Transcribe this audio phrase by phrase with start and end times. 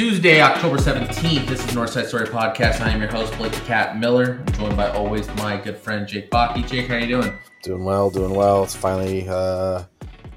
[0.00, 1.46] Tuesday, October 17th.
[1.46, 2.80] This is Northside Story Podcast.
[2.80, 4.42] I am your host, Blake the Cat Miller.
[4.46, 6.66] I'm joined by always my good friend Jake Baki.
[6.66, 7.38] Jake, how you doing?
[7.62, 8.64] Doing well, doing well.
[8.64, 9.84] It's finally uh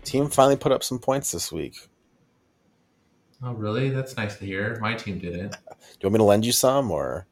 [0.04, 1.78] team finally put up some points this week.
[3.42, 3.90] Oh, really?
[3.90, 4.78] That's nice to hear.
[4.82, 5.52] My team didn't.
[5.52, 5.58] Do
[6.02, 7.26] you want me to lend you some or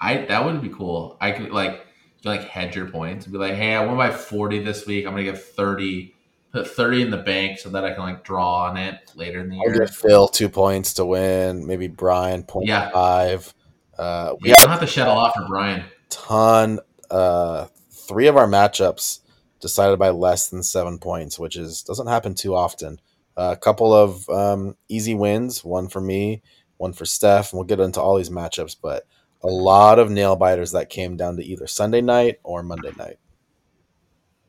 [0.00, 1.18] I that would be cool.
[1.20, 1.86] I could like
[2.24, 5.04] like hedge your points and be like, hey, I won by 40 this week.
[5.04, 6.14] I'm gonna get 30,
[6.52, 9.50] put 30 in the bank so that I can like draw on it later in
[9.50, 9.80] the I'll year.
[9.86, 12.90] give Phil two points to win, maybe Brian point Yeah.
[12.90, 13.52] five.
[13.98, 15.84] Uh we Yeah, don't have to shed a lot for Brian.
[16.08, 16.78] ton
[17.10, 19.20] uh three of our matchups
[19.60, 23.00] decided by less than seven points, which is doesn't happen too often.
[23.36, 26.42] a couple of um, easy wins, one for me,
[26.76, 29.04] one for Steph, and we'll get into all these matchups, but
[29.42, 33.18] a lot of nail biters that came down to either Sunday night or Monday night.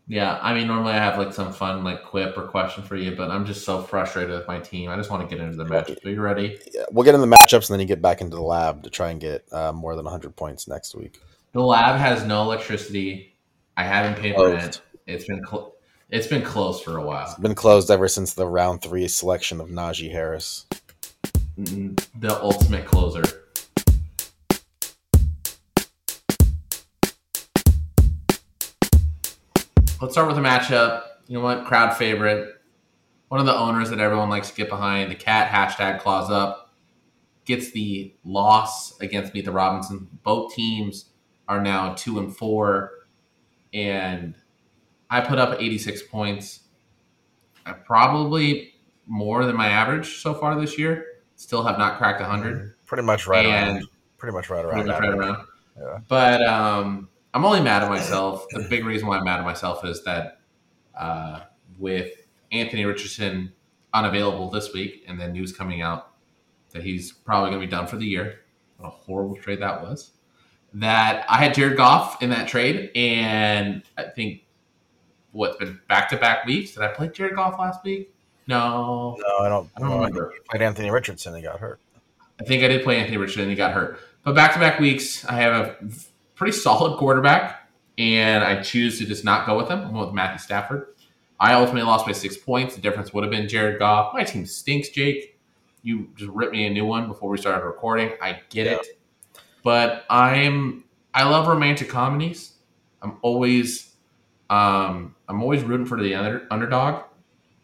[0.09, 3.15] Yeah, I mean, normally I have like some fun like quip or question for you,
[3.15, 4.89] but I'm just so frustrated with my team.
[4.89, 6.03] I just want to get into the matchup.
[6.03, 6.57] Are you ready?
[6.73, 8.89] Yeah, we'll get into the matchups and then you get back into the lab to
[8.89, 11.21] try and get uh, more than 100 points next week.
[11.53, 13.35] The lab has no electricity.
[13.77, 14.55] I haven't paid Closed.
[14.55, 14.81] rent.
[15.05, 15.75] It's been cl-
[16.09, 17.29] it's been closed for a while.
[17.29, 20.65] It's been closed ever since the round three selection of Najee Harris.
[21.55, 23.21] The ultimate closer.
[30.01, 31.03] Let's start with a matchup.
[31.27, 31.65] You know what?
[31.65, 32.55] Crowd favorite.
[33.27, 35.11] One of the owners that everyone likes to get behind.
[35.11, 36.73] The cat hashtag claws up
[37.45, 40.07] gets the loss against Meet the Robinson.
[40.23, 41.05] Both teams
[41.47, 42.91] are now two and four,
[43.73, 44.35] and
[45.09, 46.61] I put up 86 points.
[47.65, 48.73] I probably
[49.05, 51.05] more than my average so far this year.
[51.35, 52.73] Still have not cracked 100.
[52.85, 53.87] Pretty much right And- around.
[54.17, 54.87] Pretty much right Pretty around.
[54.87, 55.45] much right around.
[55.77, 55.99] Yeah.
[56.09, 58.45] But um, I'm only mad at myself.
[58.51, 60.39] The big reason why I'm mad at myself is that
[60.97, 61.41] uh,
[61.77, 62.11] with
[62.51, 63.51] Anthony Richardson
[63.93, 66.11] unavailable this week, and then news coming out
[66.71, 68.41] that he's probably going to be done for the year.
[68.77, 70.11] What a horrible trade that was.
[70.73, 74.43] That I had Jared Goff in that trade, and I think
[75.31, 76.73] what's been back to back weeks.
[76.73, 78.13] Did I play Jared Goff last week?
[78.45, 79.69] No, No, I don't.
[79.75, 80.31] I don't no, remember.
[80.33, 81.35] he played Anthony Richardson.
[81.35, 81.79] He got hurt.
[82.39, 83.99] I think I did play Anthony Richardson and he got hurt.
[84.23, 85.75] But back to back weeks, I have a
[86.39, 89.79] pretty solid quarterback, and I choose to just not go with him.
[89.81, 90.87] I'm with Matthew Stafford.
[91.39, 92.75] I ultimately lost by six points.
[92.75, 94.13] The difference would have been Jared Goff.
[94.13, 95.37] My team stinks, Jake.
[95.83, 98.11] You just ripped me a new one before we started recording.
[98.21, 98.73] I get Yeah.
[98.77, 98.87] it.
[99.63, 102.53] But I'm I love romantic comedies.
[103.01, 103.95] I'm always
[104.49, 107.03] um I'm always rooting for the under, underdog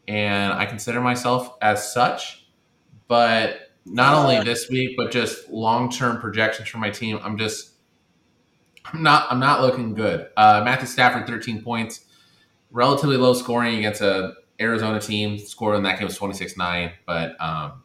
[0.08, 2.48] and I consider myself as such.
[3.08, 7.20] But not only this week, but just long term projections for my team.
[7.24, 7.72] I'm just
[8.94, 10.30] I'm not I'm not looking good.
[10.38, 12.06] Uh, Matthew Stafford, 13 points,
[12.72, 15.38] relatively low scoring against a Arizona team.
[15.38, 17.84] Score in that game was 26-9, but um,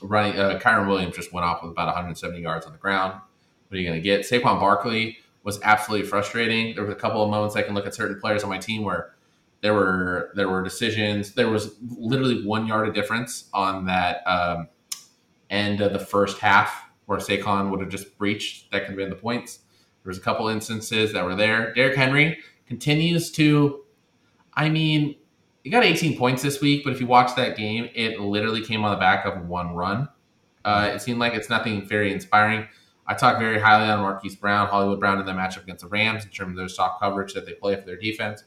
[0.00, 3.20] running uh, Kyren Williams just went off with about 170 yards on the ground.
[3.68, 4.22] What are you going to get?
[4.22, 6.74] Saquon Barkley was absolutely frustrating.
[6.74, 8.82] There was a couple of moments I can look at certain players on my team
[8.82, 9.14] where
[9.60, 11.34] there were there were decisions.
[11.34, 14.68] There was literally one yard of difference on that um,
[15.50, 18.70] end of the first half where Saquon would have just breached.
[18.70, 19.60] That could have been the points.
[20.02, 21.72] There was a couple instances that were there.
[21.74, 23.84] Derrick Henry continues to.
[24.54, 25.16] I mean,
[25.64, 28.84] he got 18 points this week, but if you watch that game, it literally came
[28.84, 30.08] on the back of one run.
[30.64, 32.66] Uh, it seemed like it's nothing very inspiring.
[33.06, 36.24] I talk very highly on Marquise Brown, Hollywood Brown in the matchup against the Rams
[36.24, 38.44] in terms of their soft coverage that they play for their defense.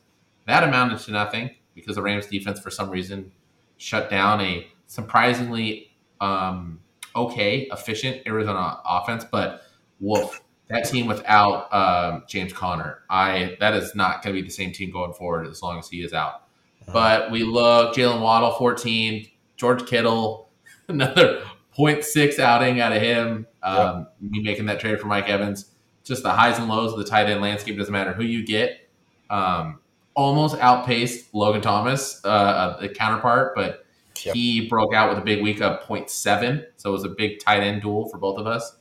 [0.47, 3.31] That amounted to nothing because the Rams defense, for some reason,
[3.77, 6.79] shut down a surprisingly um,
[7.15, 9.25] okay, efficient Arizona offense.
[9.29, 9.61] But
[9.99, 14.53] woof, that team without um, James Conner, I that is not going to be the
[14.53, 16.43] same team going forward as long as he is out.
[16.91, 19.27] But we look Jaylen Waddle, 14,
[19.57, 20.49] George Kittle,
[20.87, 21.43] another
[21.77, 23.47] 0.6 outing out of him.
[23.63, 25.71] Um, Me making that trade for Mike Evans.
[26.03, 28.87] Just the highs and lows of the tight end landscape doesn't matter who you get.
[29.31, 29.79] Um,
[30.13, 33.81] almost outpaced Logan Thomas, uh, the counterpart, but
[34.23, 34.33] Yep.
[34.33, 36.65] he broke out with a big week of 0.7.
[36.77, 38.77] So it was a big tight end duel for both of us.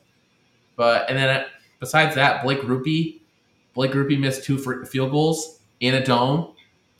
[0.77, 1.45] But and then uh,
[1.81, 3.21] besides that, Blake Grupe,
[3.75, 6.55] Blake Grupe missed two field goals in a dome.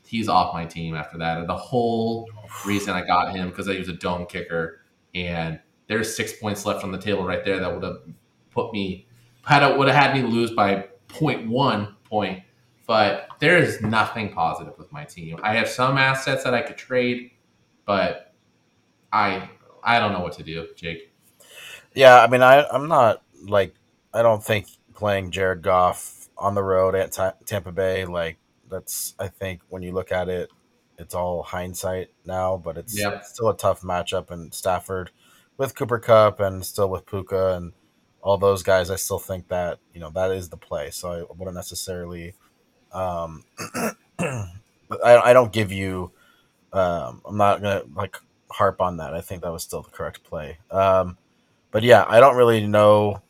[0.05, 1.39] He's off my team after that.
[1.39, 2.29] And the whole
[2.65, 4.81] reason I got him because he was a dome kicker,
[5.13, 7.97] and there's six points left on the table right there that would have
[8.51, 9.07] put me
[9.45, 12.43] had would have had me lose by 0.1 point.
[12.87, 15.39] But there is nothing positive with my team.
[15.41, 17.31] I have some assets that I could trade,
[17.85, 18.33] but
[19.11, 19.49] I
[19.83, 21.11] I don't know what to do, Jake.
[21.95, 23.73] Yeah, I mean, I I'm not like
[24.15, 28.37] I don't think playing Jared Goff on the road at Ta- Tampa Bay like
[28.69, 30.49] that's I think when you look at it,
[30.97, 34.31] it's all hindsight now, but it's, it's still a tough matchup.
[34.31, 35.11] And Stafford
[35.57, 37.73] with Cooper Kupp and still with Puka and
[38.21, 40.89] all those guys, I still think that you know that is the play.
[40.91, 42.33] So I wouldn't necessarily.
[42.93, 43.43] Um,
[44.19, 44.47] I,
[45.03, 46.11] I don't give you.
[46.71, 48.17] Um, I'm not gonna like
[48.49, 49.13] harp on that.
[49.13, 50.57] I think that was still the correct play.
[50.71, 51.17] Um,
[51.71, 53.21] but yeah, I don't really know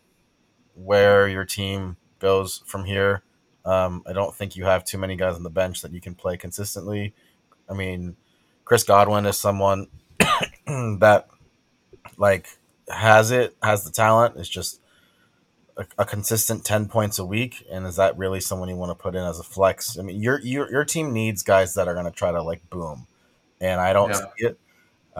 [0.76, 3.24] where your team goes from here.
[3.66, 6.14] Um, I don't think you have too many guys on the bench that you can
[6.14, 7.14] play consistently.
[7.68, 8.16] I mean,
[8.64, 9.88] Chris Godwin is someone
[10.68, 11.28] that
[12.18, 12.48] like
[12.90, 14.36] has it, has the talent.
[14.38, 14.82] It's just
[15.78, 19.02] a, a, consistent ten points a week, and is that really someone you want to
[19.02, 19.98] put in as a flex?
[19.98, 22.70] I mean, your your your team needs guys that are going to try to like
[22.70, 23.08] boom,
[23.60, 24.18] and I don't yeah.
[24.18, 24.60] see it.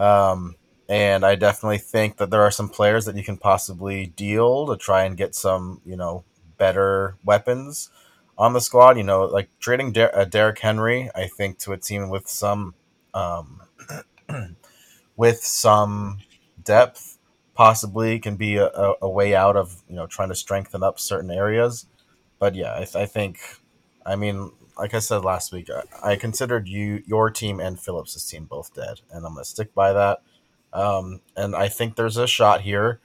[0.00, 0.56] Um,
[0.88, 4.76] and I definitely think that there are some players that you can possibly deal to
[4.76, 6.24] try and get some, you know,
[6.58, 7.90] better weapons
[8.38, 8.96] on the squad.
[8.96, 12.74] You know, like trading Der- uh, Derrick Henry, I think to a team with some,
[13.14, 13.62] um,
[15.16, 16.18] with some
[16.62, 17.18] depth,
[17.54, 21.00] possibly can be a, a, a, way out of you know trying to strengthen up
[21.00, 21.86] certain areas.
[22.38, 23.40] But yeah, I, th- I think,
[24.04, 28.26] I mean, like I said last week, I, I considered you your team and Phillips's
[28.26, 30.20] team both dead, and I'm gonna stick by that.
[30.76, 33.00] Um, and I think there's a shot here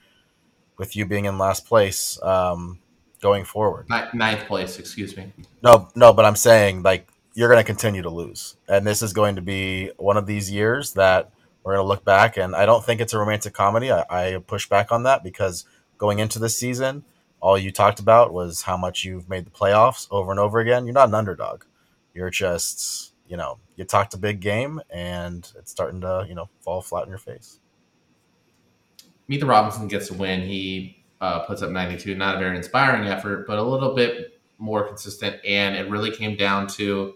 [0.76, 2.80] with you being in last place um,
[3.22, 3.88] going forward.
[4.12, 5.32] Ninth place, excuse me.
[5.62, 9.14] No, no, but I'm saying like you're going to continue to lose, and this is
[9.14, 11.32] going to be one of these years that
[11.64, 12.36] we're going to look back.
[12.36, 13.90] And I don't think it's a romantic comedy.
[13.90, 15.64] I, I push back on that because
[15.96, 17.04] going into this season,
[17.40, 20.84] all you talked about was how much you've made the playoffs over and over again.
[20.84, 21.64] You're not an underdog.
[22.12, 26.50] You're just, you know, you talked a big game and it's starting to, you know,
[26.60, 27.60] fall flat in your face.
[29.28, 30.42] Meet the Robinson gets a win.
[30.42, 32.14] He uh, puts up 92.
[32.14, 35.36] Not a very inspiring effort, but a little bit more consistent.
[35.44, 37.14] And it really came down to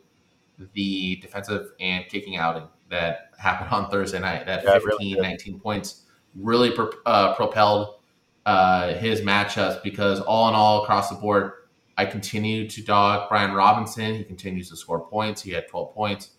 [0.72, 4.46] the defensive and kicking outing that happened on Thursday night.
[4.46, 6.02] That yeah, 15, really 19 points
[6.34, 7.96] really pro- uh, propelled
[8.44, 11.52] uh, his matchups because all in all, across the board,
[11.98, 14.14] I continue to dog Brian Robinson.
[14.14, 15.42] He continues to score points.
[15.42, 16.30] He had 12 points.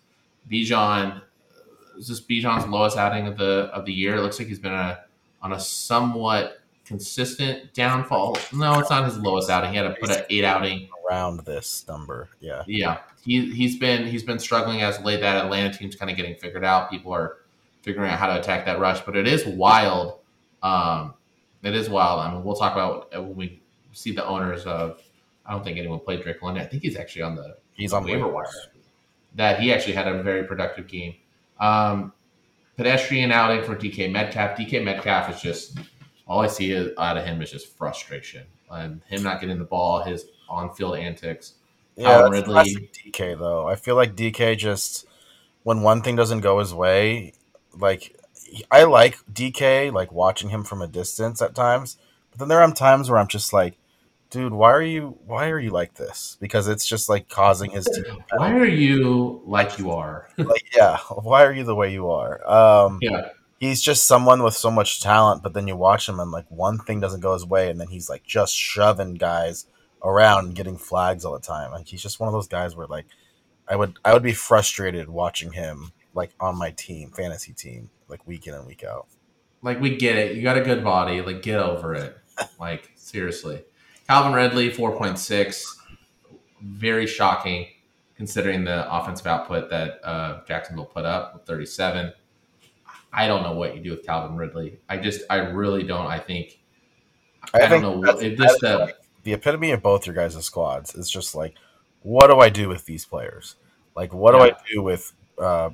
[0.50, 1.20] Bijan,
[1.96, 4.16] this is Bijan's lowest outing of the of the year.
[4.16, 5.00] It looks like he's been a
[5.42, 8.38] on a somewhat consistent downfall.
[8.52, 9.72] No, it's not his lowest outing.
[9.72, 12.30] He had to put an eight outing around this number.
[12.40, 13.00] Yeah, yeah.
[13.22, 15.20] He he's been he's been struggling as late.
[15.20, 16.90] That Atlanta team's kind of getting figured out.
[16.90, 17.38] People are
[17.82, 20.20] figuring out how to attack that rush, but it is wild.
[20.62, 21.14] Um,
[21.62, 22.20] it is wild.
[22.20, 23.62] I mean, we'll talk about when we
[23.92, 25.02] see the owners of.
[25.44, 26.62] I don't think anyone played Drake London.
[26.62, 28.46] I think he's actually on the he's on waiver wire.
[29.34, 31.14] That he actually had a very productive game.
[31.60, 32.12] Um,
[32.78, 34.56] pedestrian outing for DK Metcalf.
[34.56, 35.78] DK Metcalf is just
[36.26, 40.04] all I see out of him is just frustration and him not getting the ball,
[40.04, 41.54] his on-field antics.
[41.96, 42.88] Yeah, Ridley.
[43.06, 43.66] DK though.
[43.66, 45.06] I feel like DK just
[45.64, 47.32] when one thing doesn't go his way,
[47.76, 48.16] like
[48.70, 51.98] I like DK, like watching him from a distance at times,
[52.30, 53.74] but then there are times where I'm just like,
[54.30, 56.36] dude, why are you why are you like this?
[56.40, 58.22] Because it's just like causing his team.
[58.36, 60.28] Why are you like you are?
[60.38, 62.46] like, yeah, why are you the way you are?
[62.48, 66.30] Um, yeah, he's just someone with so much talent, but then you watch him and
[66.30, 69.66] like one thing doesn't go his way, and then he's like just shoving guys
[70.02, 71.72] around and getting flags all the time.
[71.72, 73.06] Like he's just one of those guys where like
[73.68, 78.26] I would I would be frustrated watching him like on my team, fantasy team, like
[78.26, 79.06] week in and week out.
[79.62, 80.36] Like we get it.
[80.36, 81.20] You got a good body.
[81.20, 82.16] Like get over it.
[82.60, 83.62] like seriously.
[84.08, 85.64] Calvin Ridley, 4.6.
[86.62, 87.66] Very shocking
[88.16, 92.12] considering the offensive output that uh, Jacksonville put up with 37.
[93.12, 94.80] I don't know what you do with Calvin Ridley.
[94.88, 96.06] I just, I really don't.
[96.06, 96.58] I think,
[97.54, 97.92] I, I don't know.
[97.92, 101.54] What, if this, the, the epitome of both your guys' squads is just like,
[102.02, 103.56] what do I do with these players?
[103.94, 104.38] Like, what do.
[104.38, 105.70] I do with, uh,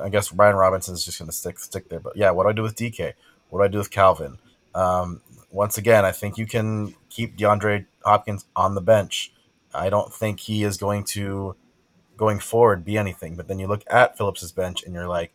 [0.00, 2.00] I guess Brian Robinson is just going to stick stick there.
[2.00, 3.14] But yeah, what do I do with DK?
[3.48, 4.38] What do I do with Calvin?
[4.74, 5.22] Um,
[5.56, 9.32] once again, I think you can keep DeAndre Hopkins on the bench.
[9.74, 11.56] I don't think he is going to,
[12.14, 13.36] going forward, be anything.
[13.36, 15.32] But then you look at Phillips's bench and you're like,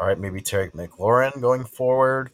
[0.00, 2.30] all right, maybe Terry McLaurin going forward,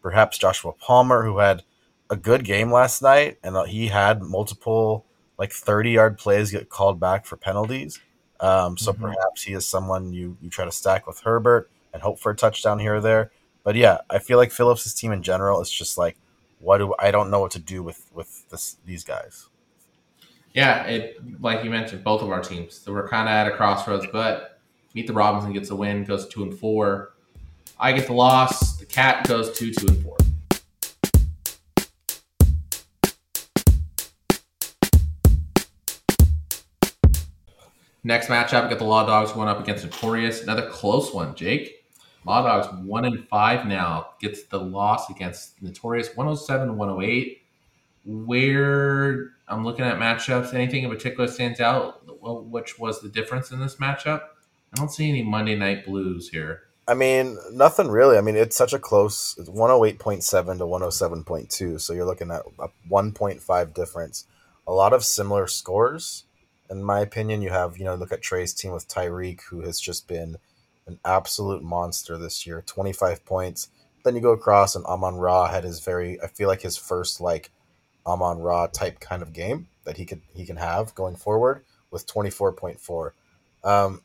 [0.00, 1.62] perhaps Joshua Palmer, who had
[2.08, 5.04] a good game last night, and he had multiple
[5.36, 8.00] like 30 yard plays get called back for penalties.
[8.40, 9.02] Um, so mm-hmm.
[9.02, 12.36] perhaps he is someone you you try to stack with Herbert and hope for a
[12.36, 13.30] touchdown here or there.
[13.62, 16.16] But yeah, I feel like Phillips' team in general is just like
[16.60, 19.48] what do I don't know what to do with with this, these guys.
[20.54, 22.74] Yeah, it like you mentioned, both of our teams.
[22.74, 24.58] So we're kind of at a crossroads, but
[24.94, 27.12] Meet the Robinson gets a win, goes two and four.
[27.78, 28.76] I get the loss.
[28.78, 30.16] The cat goes two, two and four.
[38.02, 40.42] Next matchup, we got the Law Dogs going up against Notorious.
[40.42, 41.77] Another close one, Jake.
[42.28, 47.40] Law Dogs one and five now gets the loss against Notorious 107 108.
[48.04, 52.02] Where I'm looking at matchups, anything in particular stands out?
[52.20, 54.20] Which was the difference in this matchup?
[54.74, 56.64] I don't see any Monday Night Blues here.
[56.86, 58.18] I mean, nothing really.
[58.18, 61.80] I mean, it's such a close It's 108.7 to 107.2.
[61.80, 64.26] So you're looking at a 1.5 difference.
[64.66, 66.24] A lot of similar scores.
[66.68, 69.80] In my opinion, you have, you know, look at Trey's team with Tyreek, who has
[69.80, 70.36] just been
[70.88, 73.68] an absolute monster this year 25 points.
[74.04, 77.20] Then you go across, and Amon Ra had his very, I feel like his first,
[77.20, 77.50] like,
[78.06, 82.06] Amon Ra type kind of game that he could he can have going forward with
[82.06, 83.10] 24.4.
[83.64, 84.02] Um,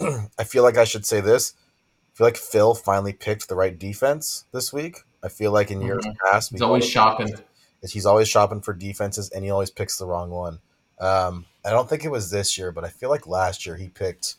[0.38, 3.78] I feel like I should say this I feel like Phil finally picked the right
[3.78, 5.00] defense this week.
[5.22, 6.26] I feel like in years mm-hmm.
[6.26, 7.34] past, he's always shopping.
[7.82, 10.60] He's always shopping for defenses, and he always picks the wrong one.
[10.98, 13.88] Um, I don't think it was this year, but I feel like last year he
[13.88, 14.36] picked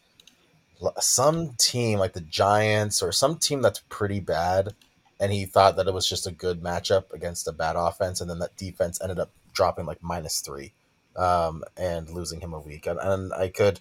[0.99, 4.73] some team like the Giants or some team that's pretty bad,
[5.19, 8.29] and he thought that it was just a good matchup against a bad offense, and
[8.29, 10.73] then that defense ended up dropping like minus three
[11.15, 12.85] um, and losing him a week.
[12.85, 13.79] And, and I could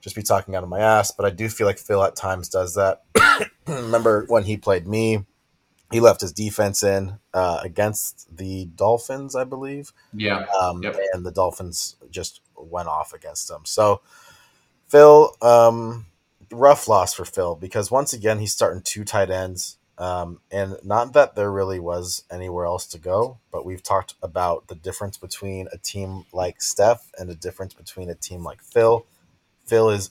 [0.00, 2.48] just be talking out of my ass, but I do feel like Phil at times
[2.48, 3.02] does that.
[3.66, 5.24] Remember when he played me?
[5.90, 9.92] He left his defense in uh, against the Dolphins, I believe.
[10.12, 10.44] Yeah.
[10.60, 10.96] Um, yep.
[11.14, 13.60] And the Dolphins just went off against him.
[13.64, 14.02] So,
[14.88, 16.04] Phil, um,
[16.50, 19.76] rough loss for Phil because once again, he's starting two tight ends.
[19.98, 24.68] Um, and not that there really was anywhere else to go, but we've talked about
[24.68, 29.04] the difference between a team like Steph and the difference between a team like Phil.
[29.66, 30.10] Phil is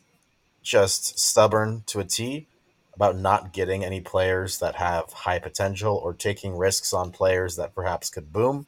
[0.62, 2.48] just stubborn to a T
[2.94, 7.74] about not getting any players that have high potential or taking risks on players that
[7.74, 8.66] perhaps could boom.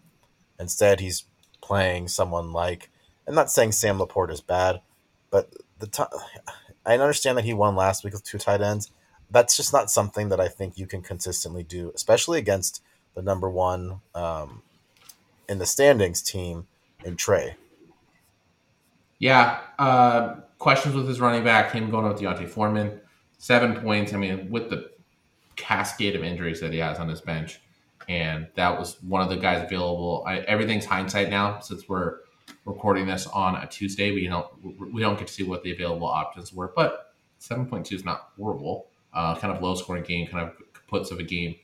[0.57, 1.25] Instead, he's
[1.61, 2.89] playing someone like,
[3.27, 4.81] I'm not saying Sam Laporta is bad,
[5.31, 6.03] but the t-
[6.89, 8.89] I understand that he won last week with two tight ends.
[9.29, 12.81] That's just not something that I think you can consistently do, especially against
[13.13, 14.63] the number one um,
[15.47, 16.65] in the standings team
[17.05, 17.57] in Trey.
[19.19, 22.99] Yeah, uh, questions with his running back, him going with D'Onta Foreman,
[23.37, 24.13] seven points.
[24.13, 24.89] I mean, with the
[25.57, 27.59] cascade of injuries that he has on his bench,
[28.07, 30.23] and that was one of the guys available.
[30.25, 32.21] I, everything's hindsight now since we're
[32.65, 34.11] recording this on a Tuesday.
[34.11, 34.47] We don't
[34.93, 38.05] we don't get to see what the available options were, but seven point two is
[38.05, 38.87] not horrible.
[39.13, 40.55] Uh, kind of low scoring game, kind of
[40.87, 41.55] puts of a game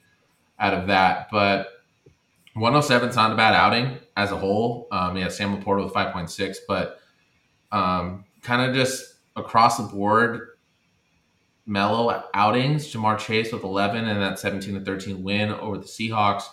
[0.59, 1.69] out of that, but.
[2.57, 4.87] 107 is not a bad outing as a whole.
[4.89, 7.01] Um, yeah, Sam Laporta with 5.6, but
[7.69, 10.51] um, kind of just across the board
[11.65, 12.91] mellow outings.
[12.91, 16.43] Ja'Marr Chase with 11 and that 17 to 13 win over the Seahawks.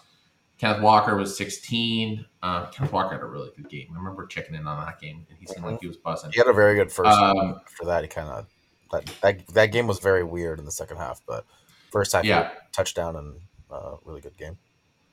[0.62, 2.24] Kenneth Walker was 16.
[2.40, 3.88] Uh, Kenneth Walker had a really good game.
[3.92, 6.30] I remember checking in on that game, and he seemed like he was buzzing.
[6.30, 7.18] He had a very good first.
[7.18, 8.46] Um, after that, he kind of
[8.92, 11.44] that, that that game was very weird in the second half, but
[11.90, 13.40] first half, yeah, touchdown and
[13.72, 14.56] uh, really good game.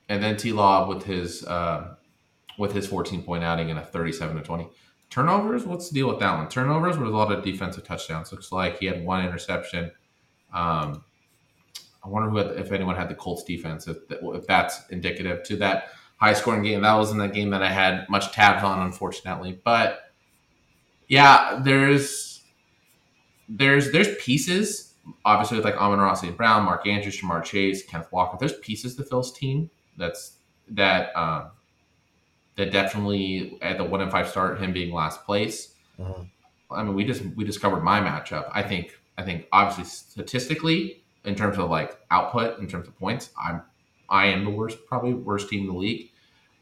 [0.08, 1.96] And then T Law with his uh,
[2.60, 4.68] with his 14 point outing and a 37 to 20.
[5.10, 5.66] Turnovers?
[5.66, 6.48] What's the deal with that one?
[6.48, 8.32] Turnovers with a lot of defensive touchdowns.
[8.32, 9.90] Looks like he had one interception.
[10.54, 11.04] Um,
[12.04, 15.58] I wonder who had, if anyone had the Colts defense, if, if that's indicative to
[15.58, 15.90] that
[16.20, 16.82] high scoring game.
[16.82, 19.60] That wasn't a game that I had much tabs on, unfortunately.
[19.64, 20.12] But
[21.08, 22.42] yeah, there's
[23.48, 24.94] there's there's pieces,
[25.26, 26.38] obviously with like Amon Ra St.
[26.38, 28.38] Brown, Mark Andrews, Ja'Marr Chase, Kenneth Walker.
[28.40, 30.38] There's pieces to Phil's team that's
[30.70, 31.52] that um,
[32.56, 35.74] that definitely at the one and five start, him being last place.
[35.98, 36.24] Mm-hmm.
[36.72, 38.50] I mean, we just we discovered my matchup.
[38.52, 43.32] I think I think obviously statistically, in terms of like output, in terms of points,
[43.42, 43.62] I'm
[44.10, 46.12] I am the worst, probably worst team in the league.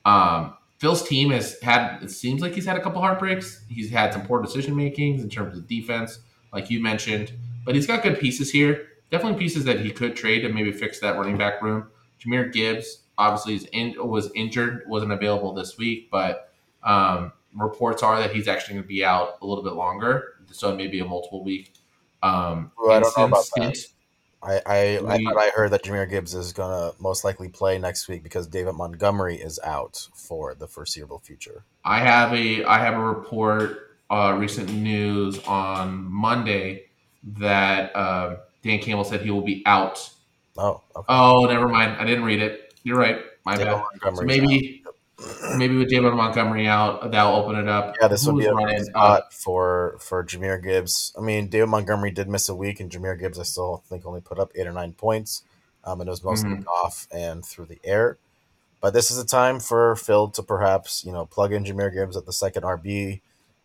[0.05, 3.63] Um, Phil's team has had it seems like he's had a couple heartbreaks.
[3.69, 6.19] He's had some poor decision makings in terms of defense,
[6.53, 7.31] like you mentioned,
[7.65, 8.87] but he's got good pieces here.
[9.09, 11.87] Definitely pieces that he could trade and maybe fix that running back room.
[12.19, 16.51] Jahmyr Gibbs, obviously is in, was injured, wasn't available this week, but
[16.83, 20.75] um, reports are that he's actually going to be out a little bit longer, so
[20.75, 21.73] maybe a multiple week.
[22.21, 23.77] Um, well, I don't know about that.
[24.47, 27.77] I I, we, I, I heard that Jahmyr Gibbs is going to most likely play
[27.77, 31.63] next week because David Montgomery is out for the foreseeable future.
[31.83, 36.85] I have a I have a report, uh, recent news on Monday
[37.23, 40.09] that uh, Dan Campbell said he will be out.
[40.57, 41.05] Oh, okay.
[41.09, 41.97] oh, never mind.
[41.99, 42.73] I didn't read it.
[42.83, 43.19] You're right.
[43.45, 44.15] My David bad.
[44.15, 44.83] So maybe
[45.55, 47.95] maybe with David Montgomery out, that'll open it up.
[47.99, 51.13] Yeah, this will be a running spot uh, for for Jahmyr Gibbs.
[51.17, 54.21] I mean, David Montgomery did miss a week, and Jahmyr Gibbs, I still think, only
[54.21, 55.43] put up eight or nine points,
[55.83, 56.67] um, and it was mostly mm-hmm.
[56.67, 58.17] off and through the air.
[58.79, 62.15] But this is a time for Phil to perhaps you know plug in Jahmyr Gibbs
[62.15, 63.21] at the second RB,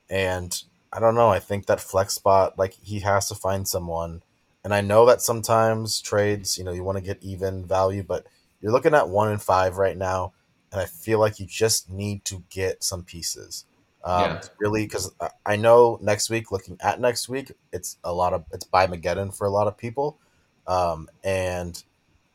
[0.08, 1.28] and I don't know.
[1.30, 4.22] I think that flex spot, like he has to find someone
[4.64, 8.26] And I know that sometimes trades, you know, you want to get even value, but
[8.60, 10.34] you're looking at one and five right now,
[10.72, 13.66] and I feel like you just need to get some pieces.
[14.04, 14.40] Um, Yeah.
[14.58, 15.12] really, because
[15.46, 19.36] I know next week, looking at next week, it's a lot of it's by Mageddon
[19.36, 20.18] for a lot of people,
[20.66, 21.82] um, and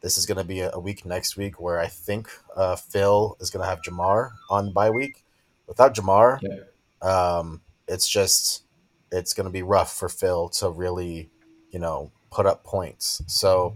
[0.01, 3.50] this is going to be a, week next week where I think uh, Phil is
[3.50, 5.24] going to have Ja'Marr on bye week.
[5.67, 6.60] Without Ja'Marr, Yeah.
[7.01, 8.63] um, it's just
[9.12, 11.29] it's going to be rough for Phil to really,
[11.72, 13.22] you know, put up points.
[13.27, 13.75] So,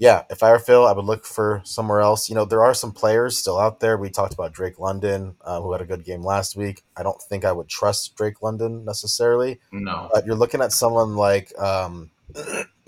[0.00, 2.30] yeah, if I were Phil, I would look for somewhere else.
[2.30, 3.98] You know, there are some players still out there.
[3.98, 6.82] We talked about Drake London, uh, who had a good game last week.
[6.96, 10.08] I don't think I would trust Drake London necessarily, No.
[10.12, 12.10] but you're looking at someone like um,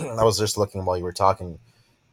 [0.01, 1.59] I was just looking while you were talking,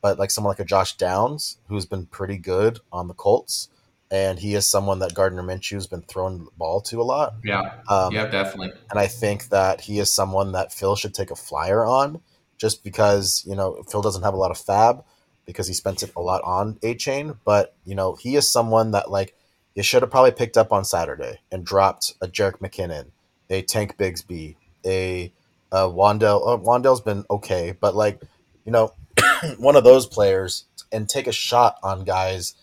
[0.02, 3.70] but like someone like a Josh Downs, who's been pretty good on the Colts,
[4.12, 7.36] and he is someone that Gardner Minshew's been throwing the ball to a lot.
[7.46, 7.76] Yeah.
[7.88, 8.74] Um, yeah, definitely.
[8.90, 12.20] and I think that he is someone that Phil should take a flyer on,
[12.60, 15.04] just because you know Phil doesn't have a lot of fab
[15.46, 19.10] because he spent it a lot on Achane, but you know he is someone that
[19.10, 19.36] like
[19.74, 23.08] you should have probably picked up on Saturday and dropped a Jerick McKinnon,
[23.50, 25.32] a Tank Bigsby, a,
[25.72, 26.48] a Wan'Dale.
[26.48, 28.22] Uh, Wan'Dale's been okay, but like
[28.66, 28.94] you know
[29.58, 32.56] one of those players and take a shot on guys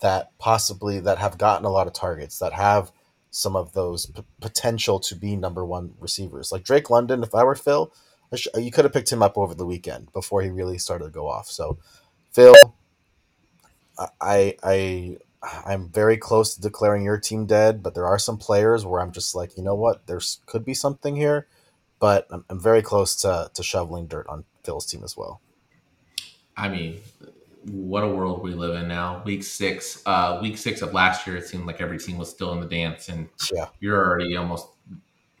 [0.00, 2.90] that possibly that have gotten a lot of targets that have
[3.30, 6.52] some of those p- potential to be number one receivers.
[6.52, 7.92] Like Drake London, if I were Phil,
[8.40, 11.10] sh- you could have picked him up over the weekend before he really started to
[11.10, 11.48] go off.
[11.48, 11.78] So,
[12.32, 12.54] Phil,
[14.20, 18.86] I I I'm very close to declaring your team dead, but there are some players
[18.86, 21.46] where I'm just like, you know what, there's could be something here,
[21.98, 25.40] but I'm, I'm very close to to shoveling dirt on Phil's team as well.
[26.56, 27.00] I mean,
[27.64, 29.22] what a world we live in now.
[29.24, 32.52] Week six, uh, week six of last year, it seemed like every team was still
[32.52, 34.68] in the dance, and Yeah, you're already almost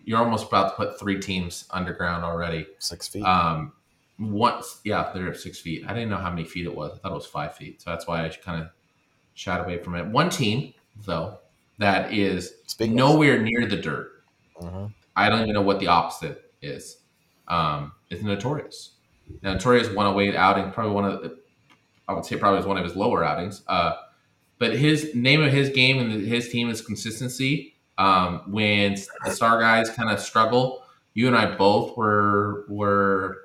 [0.04, 2.66] you're almost about to put three teams underground already.
[2.78, 3.22] six feet.
[3.24, 3.72] Um,
[4.18, 5.84] once, yeah, they're at six feet.
[5.86, 6.92] I didn't know how many feet it was.
[6.92, 8.68] I thought it was five feet, so that's why I kind of
[9.34, 10.06] shied away from it.
[10.06, 10.74] One team
[11.06, 11.38] though
[11.78, 14.22] that is Speaking of- nowhere near the dirt.
[14.60, 14.92] Mhm.
[15.16, 16.98] I don't even know what the opposite is.
[17.48, 18.92] Um, is Notorious.
[19.42, 21.38] Now, Notorious won away outing, probably one of the,
[22.08, 23.62] I would say probably was one of his lower outings.
[23.66, 23.94] Uh,
[24.58, 27.71] but his name of his game and his team is consistency.
[27.98, 30.82] Um, when the star guys kind of struggle,
[31.14, 33.38] you and I both were were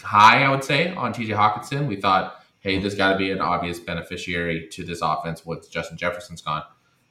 [0.00, 1.86] high, I would say, on TJ Hockenson.
[1.86, 5.98] We thought, hey, there's got to be an obvious beneficiary to this offense once Justin
[5.98, 6.62] Jefferson's gone.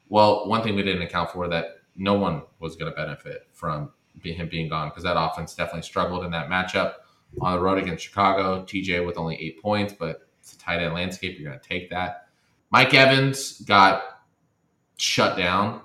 [0.09, 3.91] Well, one thing we didn't account for that no one was going to benefit from
[4.23, 6.95] him being gone because that offense definitely struggled in that matchup
[7.41, 8.63] on the road against Chicago.
[8.63, 11.39] TJ with only eight points, but it's a tight end landscape.
[11.39, 12.27] You're going to take that.
[12.71, 14.03] Mike Evans got
[14.97, 15.81] shut down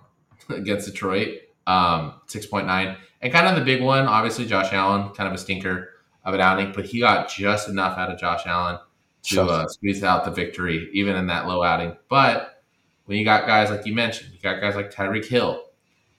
[0.48, 2.96] against Detroit, um, 6.9.
[3.22, 5.90] And kind of the big one, obviously, Josh Allen, kind of a stinker
[6.24, 8.78] of an outing, but he got just enough out of Josh Allen
[9.24, 11.96] to uh, squeeze out the victory, even in that low outing.
[12.08, 12.62] But
[13.06, 15.64] when you got guys like you mentioned, you got guys like Tyreek Hill,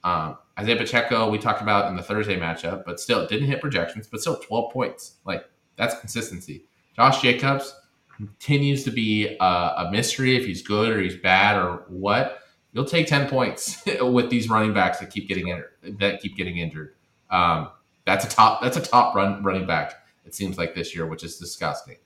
[0.04, 4.06] um, Isaiah Pacheco, we talked about in the Thursday matchup, but still didn't hit projections,
[4.06, 5.16] but still 12 points.
[5.24, 5.44] Like
[5.76, 6.64] that's consistency.
[6.94, 7.74] Josh Jacobs
[8.16, 12.38] continues to be a, a mystery if he's good or he's bad or what.
[12.76, 15.70] You'll take 10 points with these running backs that keep getting injured.
[15.98, 16.92] That keep getting injured.
[17.30, 17.70] Um,
[18.04, 18.60] that's a top.
[18.60, 19.94] That's a top run running back.
[20.26, 21.96] It seems like this year, which is disgusting.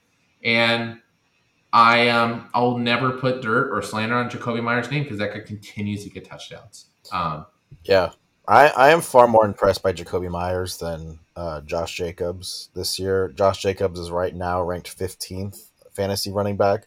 [0.44, 1.00] And
[1.72, 5.40] I um I'll never put dirt or slander on Jakobi Meyers' name because that guy
[5.40, 6.86] continues to get touchdowns.
[7.10, 7.46] Um,
[7.82, 8.12] Yeah,
[8.46, 13.32] I, I am far more impressed by Jakobi Meyers than uh, Josh Jacobs this year.
[13.34, 16.86] Josh Jacobs is right now ranked 15th fantasy running back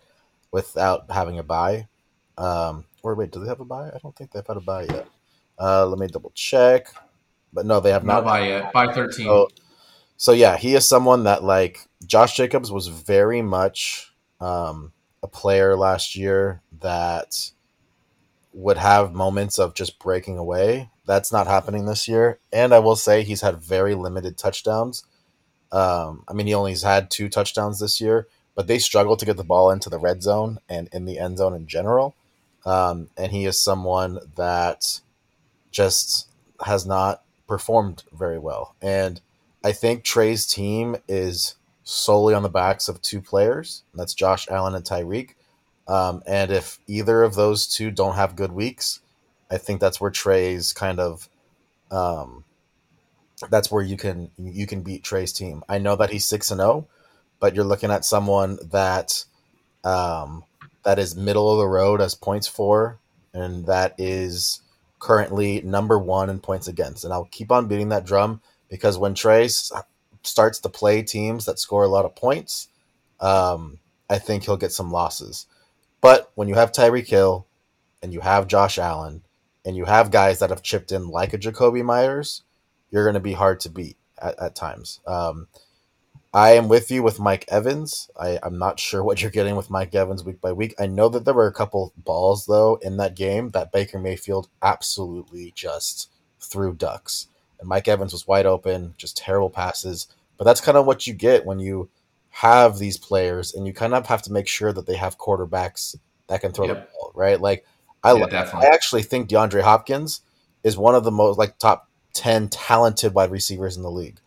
[0.52, 1.90] without having a bye.
[2.38, 3.90] Um, or wait, do they have a buy?
[3.90, 5.08] I don't think they've had a buy yet.
[5.60, 6.88] Uh, let me double check.
[7.52, 8.26] But no, they have not not.
[8.26, 8.74] by yet.
[8.74, 9.28] By thirteen.
[9.28, 9.50] So,
[10.18, 15.76] so yeah, he is someone that like Josh Jacobs was very much um, a player
[15.78, 17.52] last year that
[18.54, 20.90] would have moments of just breaking away.
[21.06, 25.04] That's not happening this year, and I will say he's had very limited touchdowns.
[25.72, 29.38] Um, I mean, he only's had two touchdowns this year, but they struggle to get
[29.38, 32.16] the ball into the red zone and in the end zone in general.
[32.66, 35.02] Um, and he is someone that
[35.72, 36.30] just
[36.66, 38.76] has not performed very well.
[38.82, 39.20] And
[39.64, 43.84] I think Trey's team is solely on the backs of two players.
[43.92, 45.32] And that's Josh Allen and Tyreek.
[45.88, 49.02] Um, and if either of those two don't have good weeks,
[49.52, 51.28] I think that's where Trey's kind of
[51.92, 52.44] um,
[53.50, 55.64] that's where you can you can beat Trey's team.
[55.68, 56.88] I know that he's six and zero,
[57.40, 59.26] but you're looking at someone that
[59.84, 60.46] um,
[60.84, 63.00] that is middle of the road as points for,
[63.34, 64.62] and that is
[65.00, 67.04] currently number one in points against.
[67.04, 69.50] And I'll keep on beating that drum because when Trey
[70.24, 72.70] starts to play teams that score a lot of points,
[73.20, 75.48] um, I think he'll get some losses.
[76.02, 77.48] But when you have Tyreek Hill
[78.02, 79.24] and you have Josh Allen
[79.66, 82.44] and you have guys that have chipped in like a Jakobi Meyers,
[82.92, 85.00] you're going to be hard to beat at, at times.
[85.08, 85.48] Um,
[86.34, 88.10] I am with you with Mike Evans.
[88.20, 90.74] I, I'm not sure what you're getting with Mike Evans week by week.
[90.80, 94.50] I know that there were a couple balls though in that game that Baker Mayfield
[94.62, 97.28] absolutely just threw ducks.
[97.60, 100.08] And Mike Evans was wide open, just terrible passes.
[100.38, 101.90] But that's kind of what you get when you
[102.32, 105.96] have these players and you kind of have to make sure that they have quarterbacks
[106.28, 106.76] that can throw yep.
[106.76, 107.40] the ball, right?
[107.40, 107.64] Like
[108.04, 110.22] I, yeah, I actually think DeAndre Hopkins
[110.64, 114.20] is one of the most like top 10 talented wide receivers in the league.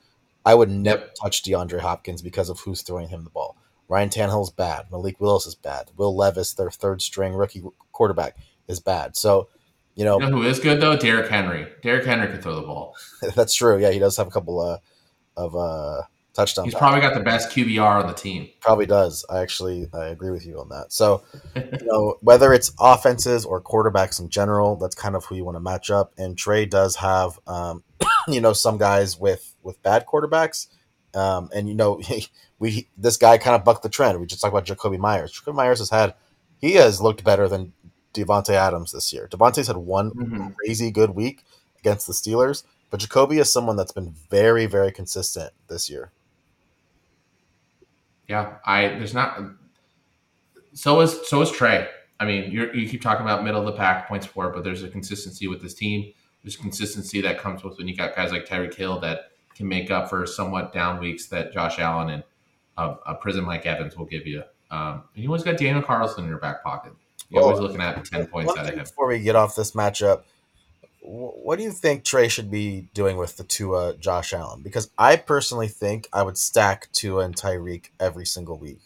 [0.46, 1.14] I would never yep.
[1.20, 3.56] touch DeAndre Hopkins because of who's throwing him the ball.
[3.88, 4.87] Ryan Tannehill's bad.
[4.92, 5.90] Malik Willis is bad.
[5.96, 8.37] Will Levis, their third string rookie quarterback,
[8.68, 9.16] is bad.
[9.16, 9.48] So,
[9.96, 10.96] you know, you know who is good though?
[10.96, 11.66] Derrick Henry.
[11.82, 12.94] Derrick Henry can throw the ball.
[13.35, 13.78] that's true.
[13.78, 14.78] Yeah, he does have a couple uh,
[15.37, 16.02] of uh,
[16.37, 16.66] touchdowns.
[16.66, 18.49] He's probably got the best QBR on the team.
[18.61, 19.25] Probably does.
[19.29, 20.92] I actually I agree with you on that.
[20.92, 21.25] So,
[21.57, 25.57] you know, whether it's offenses or quarterbacks in general, that's kind of who you want
[25.57, 26.12] to match up.
[26.16, 27.83] And Trey does have, um,
[28.29, 30.68] you know, some guys with with bad quarterbacks.
[31.14, 32.01] Um, and you know,
[32.59, 34.20] we this guy kind of bucked the trend.
[34.20, 35.33] We just talked about Jakobi Meyers.
[35.33, 36.14] Jakobi Meyers has had
[36.59, 37.72] he has looked better than
[38.14, 39.29] Davante Adams this year.
[39.31, 40.49] Davante's had one mm-hmm.
[40.59, 41.44] crazy good week
[41.79, 46.12] against the Steelers, but Jakobi is someone that's been very, very consistent this year.
[48.29, 49.41] Yeah, I there's not.
[50.73, 51.89] So is so is Trey.
[52.19, 54.83] I mean, you you keep talking about middle of the pack points for, but there's
[54.83, 56.12] a consistency with this team.
[56.43, 59.91] There's consistency that comes with when you got guys like Tyreek Hill that can make
[59.91, 62.23] up for somewhat down weeks that Josh Allen and
[62.77, 64.43] uh, a prison Mike Evans will give you.
[64.71, 66.93] Um, and you always got Daniel Carlson in your back pocket.
[67.31, 68.85] You're well, always looking at ten points out of him.
[68.85, 70.23] Before we get off this matchup,
[71.07, 74.62] what do you think Trey should be doing with the Tua Josh Allen?
[74.62, 78.81] Because I personally think I would stack Tua and Tyreek every single week.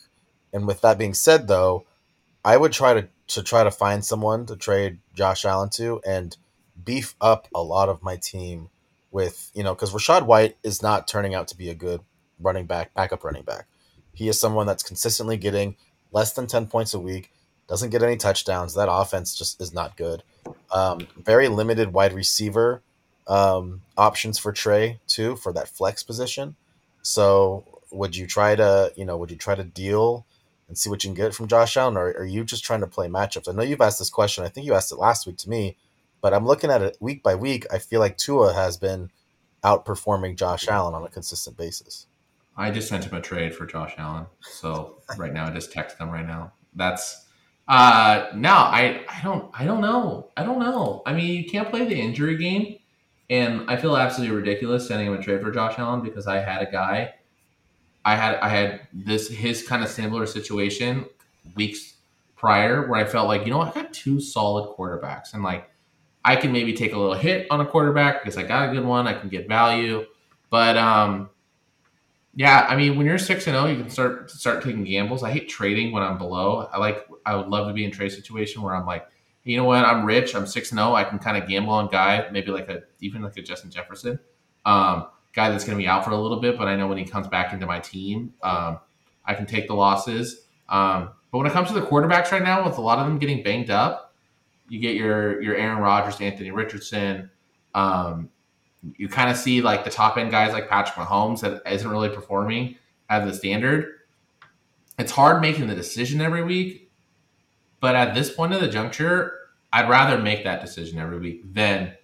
[0.53, 1.87] And with that being said, though,
[2.45, 6.37] I would try to to try to find someone to trade Josh Allen to and
[6.83, 8.71] beef up a lot of my team
[9.11, 12.01] with you know because Rachaad White is not turning out to be a good
[12.39, 13.67] running back, backup running back.
[14.13, 15.77] He is someone that's consistently getting
[16.13, 17.31] less than ten points a week,
[17.71, 18.75] doesn't get any touchdowns.
[18.75, 20.25] That offense just is not good.
[20.73, 22.83] Um, very limited wide receiver
[23.29, 26.57] um, options for Trey too for that flex position.
[27.03, 30.27] So would you try to you know would you try to deal
[30.69, 32.87] and see what you can get from Josh Allen, or are you just trying to
[32.89, 33.49] play matchups?
[33.49, 34.45] I know you've asked this question.
[34.45, 35.77] I think you asked it last week to me,
[36.21, 37.67] but I'm looking at it week by week.
[37.73, 39.11] I feel like Tua has been
[39.63, 42.07] outperforming Josh Allen on a consistent basis.
[42.57, 44.27] I just sent him a trade for Josh Allen.
[44.41, 46.53] So right now, I just text him right now.
[46.75, 47.27] That's
[47.71, 50.31] uh, no, I, I don't, I don't know.
[50.37, 51.05] I don't know.
[51.07, 52.79] I mean, you can't play the injury game,
[53.31, 56.63] and I feel absolutely ridiculous sending him a trade for Josh Allen because I had
[56.63, 57.15] a guy,
[58.05, 61.05] I had, I had this his kind of similar situation
[61.55, 61.95] weeks
[62.35, 65.71] prior where I felt like you know I got two solid quarterbacks, and like
[66.25, 68.85] I can maybe take a little hit on a quarterback because I got a good
[68.85, 70.07] one, I can get value,
[70.51, 71.31] but um,
[72.35, 75.23] yeah, I mean, when you're six and zero, oh, you can start start taking gambles.
[75.23, 76.69] I hate trading when I'm below.
[76.73, 79.07] I like I would love to be in trade situation where I'm like,
[79.43, 81.73] you know what, I'm rich, I'm six and zero, oh, I can kind of gamble
[81.73, 84.21] on guy, maybe like a even like a Justin Jefferson,
[84.65, 86.99] um, guy that's going to be out for a little bit, but I know when
[86.99, 88.79] he comes back into my team, um,
[89.25, 90.43] I can take the losses.
[90.69, 93.19] Um, but when it comes to the quarterbacks right now, with a lot of them
[93.19, 94.15] getting banged up,
[94.69, 97.31] you get your your Aaron Rodgers, Anthony Richardson.
[97.75, 98.31] Um,
[98.97, 102.09] you kind of see like the top end guys like Patrick Mahomes that isn't really
[102.09, 102.77] performing
[103.09, 103.95] at the standard.
[104.99, 106.91] It's hard making the decision every week,
[107.81, 109.39] but at this point of the juncture,
[109.73, 111.95] I'd rather make that decision every week than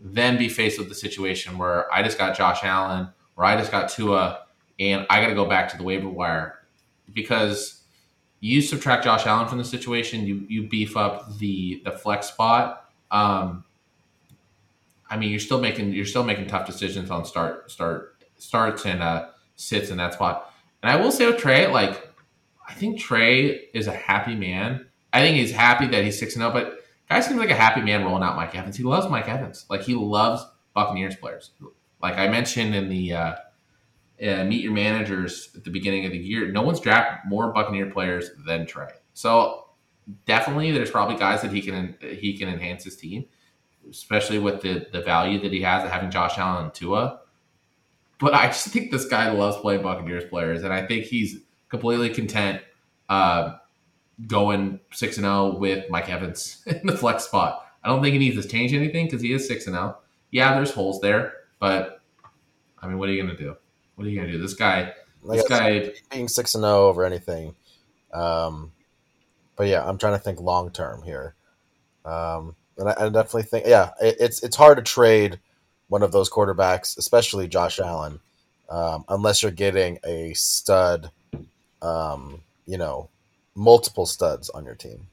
[0.00, 3.70] than be faced with the situation where I just got Josh Allen or I just
[3.70, 4.40] got Tua
[4.78, 6.58] and I got to go back to the waiver wire
[7.12, 7.82] because
[8.40, 12.90] you subtract Josh Allen from the situation, you you beef up the the flex spot.
[13.10, 13.64] Um,
[15.14, 19.00] I mean, you're still making you're still making tough decisions on start start starts and
[19.00, 20.52] uh, sits in that spot.
[20.82, 22.10] And I will say with Trey, like
[22.68, 24.86] I think Trey is a happy man.
[25.12, 26.50] I think he's happy that he's six and zero.
[26.50, 28.76] Oh, but guy seems like a happy man rolling out Mike Evans.
[28.76, 29.66] He loves Mike Evans.
[29.70, 31.52] Like he loves Buccaneers players.
[32.02, 33.34] Like I mentioned in the uh,
[34.20, 37.86] uh, meet your managers at the beginning of the year, no one's drafted more Buccaneer
[37.86, 38.90] players than Trey.
[39.12, 39.66] So
[40.26, 43.26] definitely, there's probably guys that he can he can enhance his team
[43.90, 47.20] especially with the the value that he has of having Josh Allen and Tua.
[48.20, 52.10] But I just think this guy loves playing Buccaneers players, and I think he's completely
[52.10, 52.62] content
[53.08, 53.56] uh,
[54.26, 57.66] going six and zero oh with Mike Evans in the flex spot.
[57.82, 59.96] I don't think he needs to change anything because he is six and zero.
[59.98, 60.02] Oh.
[60.30, 62.00] Yeah, there's holes there, but
[62.80, 63.56] I mean, what are you going to do?
[63.94, 64.40] What are you gonna do?
[64.40, 64.92] This guy,
[65.22, 65.92] Like, this guy.
[66.10, 67.54] being six and zero over anything.
[68.12, 68.72] Um,
[69.56, 71.34] but yeah, I'm trying to think long term here.
[72.04, 75.38] Um, and I, I definitely think, yeah, it, it's it's hard to trade
[75.88, 78.20] one of those quarterbacks, especially Josh Allen,
[78.68, 81.10] um, unless you're getting a stud,
[81.82, 83.08] um, you know,
[83.54, 85.06] multiple studs on your team.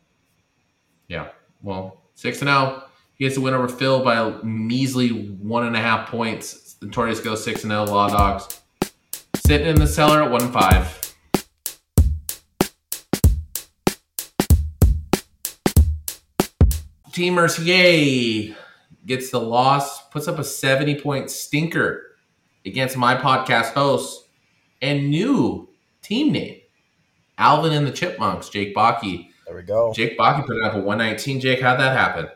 [1.07, 1.29] Yeah.
[1.61, 2.83] Well, six and zero.
[3.15, 6.73] He gets to win over Phil by a measly one and a half points.
[6.79, 7.83] The Tortoise go six and zero.
[7.83, 8.61] Law Dogs
[9.35, 11.00] sitting in the cellar at one five.
[17.11, 18.55] Team Mercier
[19.05, 22.15] gets the loss, puts up a 70 point stinker
[22.65, 24.27] against my podcast host
[24.81, 25.67] and new
[26.01, 26.59] team name,
[27.37, 29.29] Alvin and the Chipmunks, Jake Baki.
[29.45, 29.91] There we go.
[29.93, 31.39] Jake Baki put up a 119.
[31.39, 32.29] Jake, how'd that happen?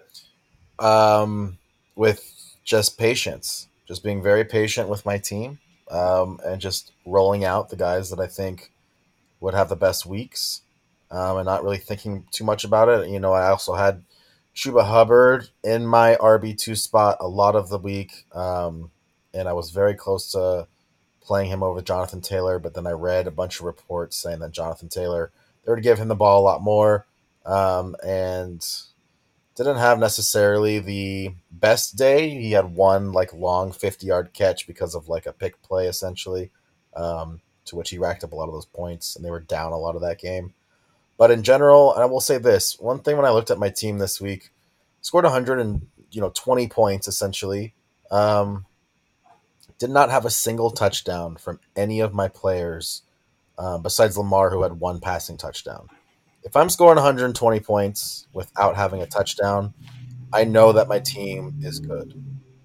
[0.80, 1.58] um,
[1.96, 5.60] with just patience, just being very patient with my team,
[5.90, 8.72] um, and just rolling out the guys that I think
[9.40, 10.62] would have the best weeks,
[11.12, 13.10] um, and not really thinking too much about it.
[13.10, 14.04] You know, I also had
[14.56, 18.92] Chuba Hubbard in my RB two spot a lot of the week, um,
[19.34, 20.68] and I was very close to
[21.22, 24.52] playing him over Jonathan Taylor, but then I read a bunch of reports saying that
[24.52, 25.32] Jonathan Taylor
[25.64, 27.06] they were to give him the ball a lot more,
[27.46, 28.66] um, and
[29.56, 32.30] didn't have necessarily the best day.
[32.30, 36.52] He had one like long 50 yard catch because of like a pick play essentially,
[36.96, 39.72] um, to which he racked up a lot of those points and they were down
[39.72, 40.54] a lot of that game.
[41.18, 43.70] But in general, and I will say this one thing when I looked at my
[43.70, 44.52] team this week,
[45.02, 47.74] scored 100 and you know 20 points essentially.
[48.12, 48.66] Um,
[49.78, 53.02] did not have a single touchdown from any of my players
[53.58, 55.90] uh, besides Lamar, who had one passing touchdown
[56.46, 59.74] if I'm scoring 120 points without having a touchdown,
[60.32, 62.14] I know that my team is good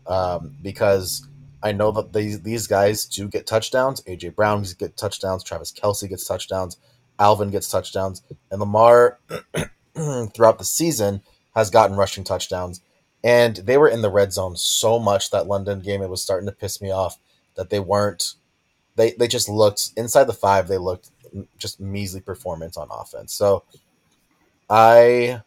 [0.06, 1.26] um, because
[1.62, 4.02] I know that these these guys do get touchdowns.
[4.02, 5.42] AJ Brown gets touchdowns.
[5.42, 6.76] Travis Kelce gets touchdowns.
[7.20, 9.18] Alvin gets touchdowns, and Lamar
[9.94, 11.22] throughout the season
[11.54, 12.80] has gotten rushing touchdowns.
[13.22, 16.02] And they were in the red zone so much that London game.
[16.02, 17.18] It was starting to piss me off
[17.54, 18.34] that they weren't.
[18.96, 20.66] They they just looked inside the five.
[20.66, 21.10] They looked
[21.58, 23.34] just measly performance on offense.
[23.34, 23.64] So
[24.68, 25.42] I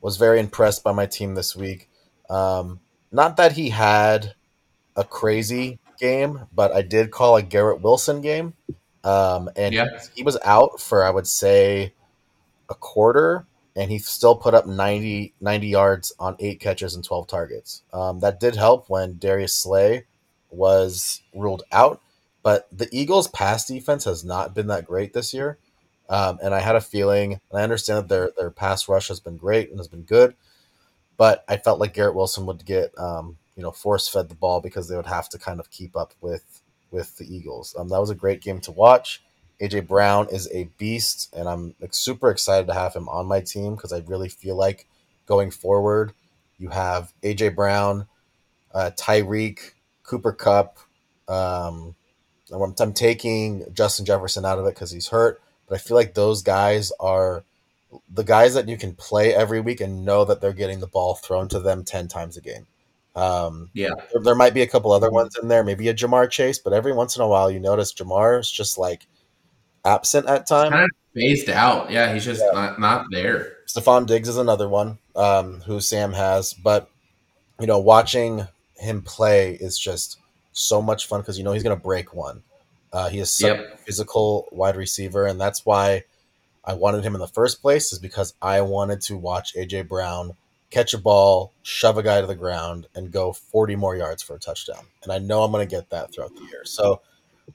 [0.00, 1.90] was very impressed by my team this week.
[2.30, 4.34] Um, not that he had
[4.96, 8.54] a crazy game, but I did call a Garrett Wilson game.
[9.04, 9.86] Um, and Yeah.
[10.14, 11.92] he was out for, I would say,
[12.68, 17.26] a quarter, and he still put up 90, 90 yards on eight catches and 12
[17.26, 17.82] targets.
[17.92, 20.04] Um, that did help when Darius Slay
[20.50, 22.00] was ruled out.
[22.42, 25.58] But the Eagles' pass defense has not been that great this year.
[26.08, 29.20] Um, and I had a feeling, and I understand that their, their pass rush has
[29.20, 30.34] been great and has been good,
[31.16, 34.60] but I felt like Garrett Wilson would get, um, you know, force fed the ball
[34.60, 36.61] because they would have to kind of keep up with
[36.92, 37.74] with the Eagles.
[37.76, 39.22] Um, that was a great game to watch.
[39.60, 43.40] AJ Brown is a beast, and I'm like, super excited to have him on my
[43.40, 44.86] team because I really feel like
[45.26, 46.12] going forward,
[46.58, 48.06] you have AJ Brown,
[48.74, 50.78] uh, Tyreek, Cooper Kupp.
[51.28, 51.94] Um,
[52.52, 56.14] I'm, I'm taking Justin Jefferson out of it because he's hurt, but I feel like
[56.14, 57.44] those guys are
[58.12, 61.14] the guys that you can play every week and know that they're getting the ball
[61.14, 62.66] thrown to them 10 times a game.
[63.14, 63.90] Um, Yeah.
[64.12, 66.72] there, there might be a couple other ones in there, maybe a Ja'Marr Chase, but
[66.72, 69.06] every once in a while you notice Ja'Marr is just like
[69.84, 70.70] absent at times.
[70.70, 71.90] Kind of phased out.
[71.90, 73.56] Yeah, he's just not, not there.
[73.66, 76.88] Stefon Diggs is another one um, who Sam has, but
[77.60, 78.46] you know, watching
[78.76, 80.18] him play is just
[80.52, 82.42] so much fun because you know he's going to break one.
[82.92, 83.74] Uh, he is such Yep.
[83.74, 86.04] a physical wide receiver, and that's why
[86.64, 87.92] I wanted him in the first place.
[87.92, 90.36] Is because I wanted to watch AJ Brown
[90.72, 94.34] catch a ball, shove a guy to the ground, and go forty more yards for
[94.34, 94.84] a touchdown.
[95.02, 96.64] And I know I'm going to get that throughout the year.
[96.64, 97.00] So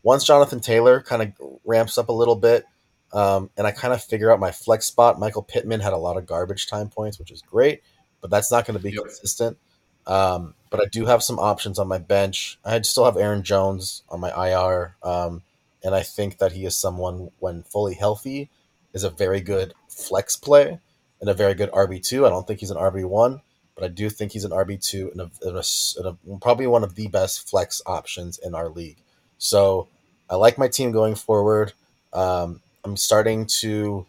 [0.03, 2.65] once Jonathan Taylor kind of ramps up a little bit,
[3.11, 5.19] um, and I kind of figure out my flex spot.
[5.19, 7.81] Michael Pittman had a lot of garbage time points, which is great,
[8.21, 9.03] but that's not going to be Yep.
[9.03, 9.57] consistent.
[10.05, 12.59] Um, but I do have some options on my bench.
[12.63, 15.41] I still have Aaron Jones on my IR, um,
[15.83, 18.49] and I think that he is someone when fully healthy
[18.93, 20.79] is a very good flex play
[21.21, 22.25] and a very good RB two.
[22.25, 23.41] I don't think he's an RB one,
[23.75, 25.63] but I do think he's an RB two and, a, and, a,
[25.97, 28.97] and a, probably one of the best flex options in our league.
[29.37, 29.87] So
[30.29, 31.73] I like my team going forward.
[32.13, 34.05] Um, I'm starting to,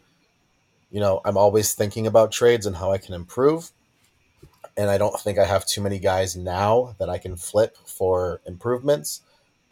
[0.90, 3.70] you know, I'm always thinking about trades and how I can improve.
[4.76, 8.40] And I don't think I have too many guys now that I can flip for
[8.46, 9.22] improvements.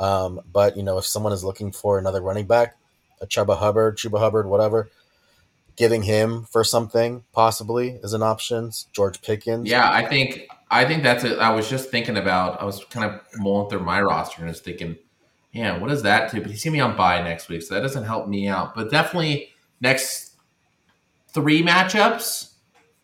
[0.01, 2.77] Um, but you know, if someone is looking for another running back,
[3.21, 4.91] a Chuba Hubbard, Chuba Hubbard, whatever,
[5.77, 8.71] getting him for something possibly is an option.
[8.93, 11.39] George Pickens, Yeah, I think I think that's it.
[11.39, 12.61] I was just thinking about.
[12.61, 14.97] I was kind of mulling through my roster and was thinking,
[15.53, 16.41] yeah, what is that too?
[16.41, 18.75] But he's gonna be on bye next week, so that doesn't help me out.
[18.75, 20.33] But definitely next
[21.29, 22.55] three matchups,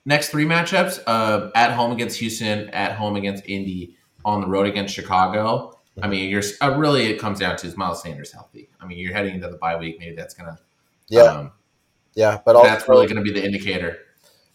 [0.04, 4.66] next three matchups, uh, at home against Houston, at home against Indy, on the road
[4.66, 5.78] against Chicago.
[6.02, 8.70] I mean, you're uh, really it comes down to is Miles Sanders healthy?
[8.80, 9.98] I mean, you're heading into the bye week.
[9.98, 10.58] Maybe that's gonna
[11.08, 11.52] yeah um,
[12.14, 13.98] yeah, but also, that's really gonna be the indicator.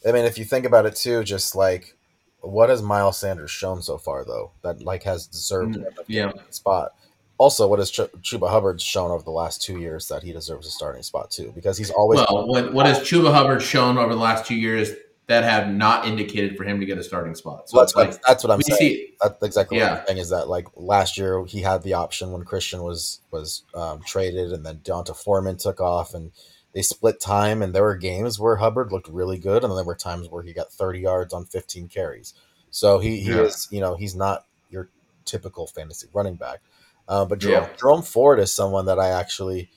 [0.08, 1.98] I mean, if you think about it too, just like
[2.42, 6.32] what has Miles Sanders shown so far, though, that like has deserved mm, yeah.
[6.50, 6.94] spot?
[7.40, 10.66] Also, what has Ch- Chuba Hubbard shown over the last two years that he deserves
[10.66, 11.52] a starting spot too?
[11.54, 12.48] Because he's always well.
[12.48, 14.92] What, what has Chuba Hubbard shown over the last two years
[15.28, 17.70] that have not indicated for him to get a starting spot?
[17.70, 18.80] So well, that's, like, what, that's what I'm saying.
[18.80, 19.92] See, that's exactly yeah.
[19.92, 20.20] what I'm saying.
[20.20, 24.52] Is that like last year he had the option when Christian was was um, traded,
[24.52, 26.32] and then D'Onta Foreman took off, and
[26.78, 29.96] they split time, and there were games where Hubbard looked really good, and there were
[29.96, 32.36] times where he got 30 yards on 15 carries.
[32.70, 33.42] So he, he yeah.
[33.42, 34.88] is, you know, he's not your
[35.26, 36.60] typical fantasy running back.
[37.08, 37.70] Uh, but Jerome, yeah.
[37.80, 39.72] Jerome, Ford is someone that I actually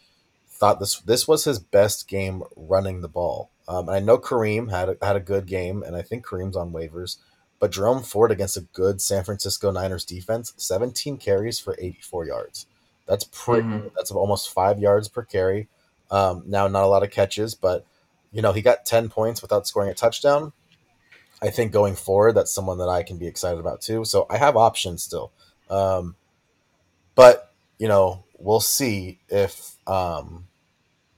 [0.47, 3.51] thought this this was his best game running the ball.
[3.67, 6.71] Um, I know Kareem had a, had a good game, and I think Kareem's on
[6.71, 7.17] waivers.
[7.59, 12.67] But Jerome Ford against a good San Francisco Niners defense, 17 carries for 84 yards.
[13.07, 13.69] That's pretty.
[13.69, 13.89] Mm-hmm.
[13.97, 15.69] That's almost five yards per carry.
[16.11, 17.87] Um, now, not a lot of catches, but
[18.33, 20.53] you know he got ten points without scoring a touchdown.
[21.43, 24.05] I think going forward, that's someone that I can be excited about too.
[24.05, 25.33] So I have options still,
[25.71, 26.17] um,
[27.15, 30.47] but you know we'll see if um,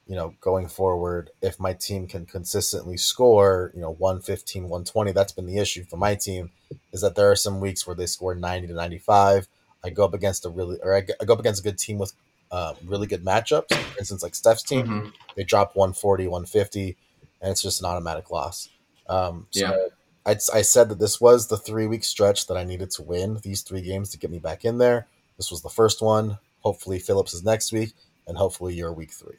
[0.06, 5.32] you know going forward if my team can consistently score you know 115 120 that's
[5.32, 6.50] been the issue for my team
[6.92, 9.48] is that there are some weeks where they score 90 to 95
[9.84, 12.12] i go up against a really or i go up against a good team with
[12.52, 13.74] uh, really good matchups.
[13.74, 15.08] For instance, like Steph's team, mm-hmm.
[15.34, 16.96] they drop 140, 150,
[17.40, 18.68] and it's just an automatic loss.
[19.08, 19.76] Um, so yeah.
[20.24, 23.38] I, I said that this was the three week stretch that I needed to win
[23.42, 25.08] these three games to get me back in there.
[25.38, 26.38] This was the first one.
[26.60, 27.94] Hopefully, Phillips is next week,
[28.28, 29.38] and hopefully, you're week three.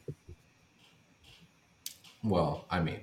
[2.24, 3.00] Well, I mean,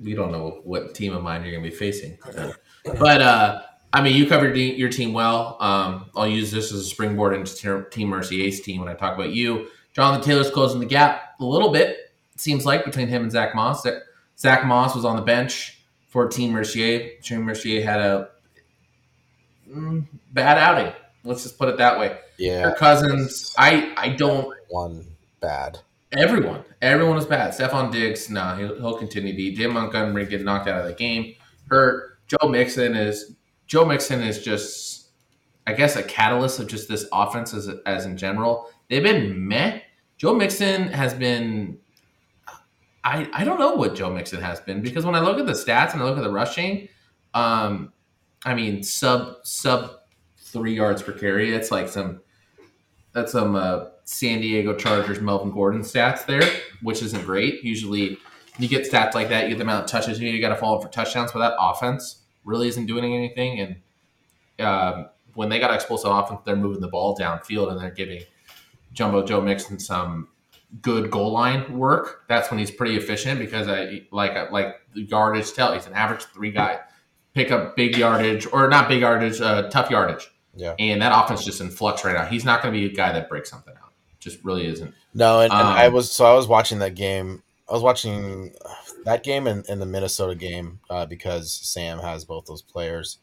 [0.00, 2.16] we don't know what team of mine you're going to be facing,
[2.98, 5.56] but uh, I mean, you covered your team well.
[5.60, 9.30] Um, I'll use this as a springboard into Team Mercier's team when I talk about
[9.30, 9.68] you.
[9.94, 13.54] Jonathan Taylor's closing the gap a little bit, it seems like, between him and Zach
[13.54, 13.86] Moss.
[14.38, 17.18] Zach Moss was on the bench for Team Mercier.
[17.22, 18.28] Team Mercier had a
[19.68, 20.92] mm, bad outing.
[21.24, 22.18] Let's just put it that way.
[22.36, 22.64] Yeah.
[22.64, 24.54] Kirk Cousins, I, I don't.
[24.68, 25.06] One
[25.40, 25.78] bad.
[26.12, 26.62] Everyone.
[26.80, 27.52] Everyone was bad.
[27.52, 29.54] Stefon Diggs, no, nah, he'll, he'll continue to be.
[29.54, 31.34] Jim Montgomery get knocked out of the game.
[31.68, 32.18] Hurt.
[32.28, 33.34] Joe Mixon is
[33.68, 35.10] Joe Mixon is just,
[35.66, 38.68] I guess, a catalyst of just this offense as, as in general.
[38.88, 39.80] They've been meh.
[40.16, 41.78] Joe Mixon has been.
[43.04, 45.52] I, I don't know what Joe Mixon has been because when I look at the
[45.52, 46.88] stats and I look at the rushing,
[47.32, 47.92] um,
[48.44, 49.92] I mean sub sub
[50.36, 51.54] three yards per carry.
[51.54, 52.20] It's like some
[53.12, 56.42] that's some uh, San Diego Chargers Melvin Gordon stats there,
[56.82, 57.62] which isn't great.
[57.62, 58.18] Usually,
[58.58, 60.56] you get stats like that, you get the amount of touches you, you got to
[60.56, 61.32] follow for touchdowns.
[61.32, 62.17] But that offense
[62.48, 63.60] really isn't doing anything.
[64.58, 68.22] And um, when they got explosive offense, they're moving the ball downfield and they're giving
[68.92, 70.28] Jumbo Joe Mixon some
[70.82, 72.24] good goal line work.
[72.28, 76.24] That's when he's pretty efficient because I like like the yardage tell he's an average
[76.24, 76.80] three guy.
[77.34, 80.28] Pick up big yardage or not big yardage, uh, tough yardage.
[80.56, 80.74] Yeah.
[80.78, 82.24] And that offense just in flux right now.
[82.24, 83.92] He's not going to be a guy that breaks something out.
[84.18, 84.92] Just really isn't.
[85.14, 87.42] No, and, and um, I was so I was watching that game.
[87.68, 88.54] I was watching
[89.08, 93.16] that game and, and the Minnesota game uh, because Sam has both those players,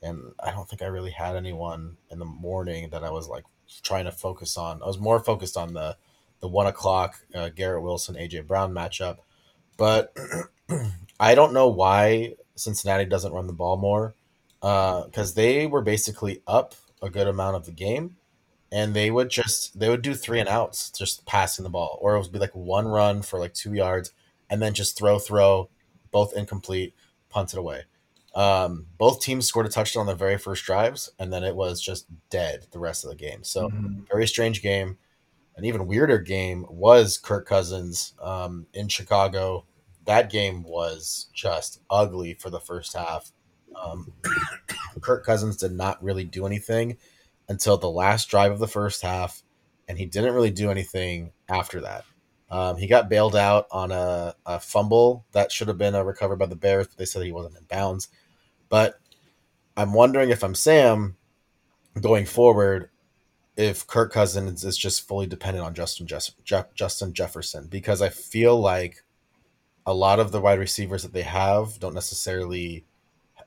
[0.00, 3.42] and I don't think I really had anyone in the morning that I was like
[3.82, 4.80] trying to focus on.
[4.80, 5.96] I was more focused on the
[6.38, 9.18] the one o'clock uh, Garrett Wilson AJ Brown matchup,
[9.76, 10.16] but
[11.20, 14.14] I don't know why Cincinnati doesn't run the ball more
[14.60, 18.16] because uh, they were basically up a good amount of the game.
[18.70, 22.14] And they would just they would do three and outs just passing the ball or
[22.14, 24.12] it would be like one run for like two yards
[24.52, 25.70] and then just throw, throw,
[26.10, 26.94] both incomplete,
[27.30, 27.84] punt it away.
[28.34, 31.80] Um, both teams scored a touchdown on the very first drives, and then it was
[31.80, 33.44] just dead the rest of the game.
[33.44, 34.02] So mm-hmm.
[34.10, 34.98] very strange game.
[35.56, 39.64] An even weirder game was Kirk Cousins um, in Chicago.
[40.04, 43.32] That game was just ugly for the first half.
[43.74, 44.12] Um,
[45.00, 46.98] Kirk Cousins did not really do anything
[47.48, 49.42] until the last drive of the first half,
[49.88, 52.04] and he didn't really do anything after that.
[52.52, 56.36] Um, he got bailed out on a, a fumble that should have been uh, recovered
[56.36, 58.08] by the Bears, but they said he wasn't in bounds.
[58.68, 59.00] But
[59.74, 61.16] I'm wondering if I'm Sam
[61.98, 62.90] going forward,
[63.56, 68.60] if Kirk Cousins is just fully dependent on Justin Jeff- Justin Jefferson, because I feel
[68.60, 69.02] like
[69.86, 72.84] a lot of the wide receivers that they have don't necessarily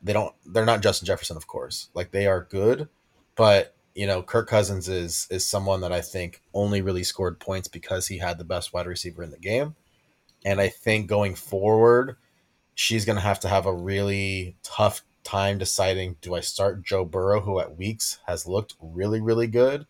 [0.02, 1.90] they don't they're not Justin Jefferson, of course.
[1.94, 2.90] Like they are good,
[3.36, 7.70] but you know, Kirk Cousins is is someone that I think only really scored points
[7.70, 9.76] because he had the best wide receiver in the game.
[10.44, 12.18] And I think going forward,
[12.76, 17.06] she's going to have to have a really tough time deciding do I start Joe
[17.06, 19.88] Burrow, who at weeks has looked really, really good,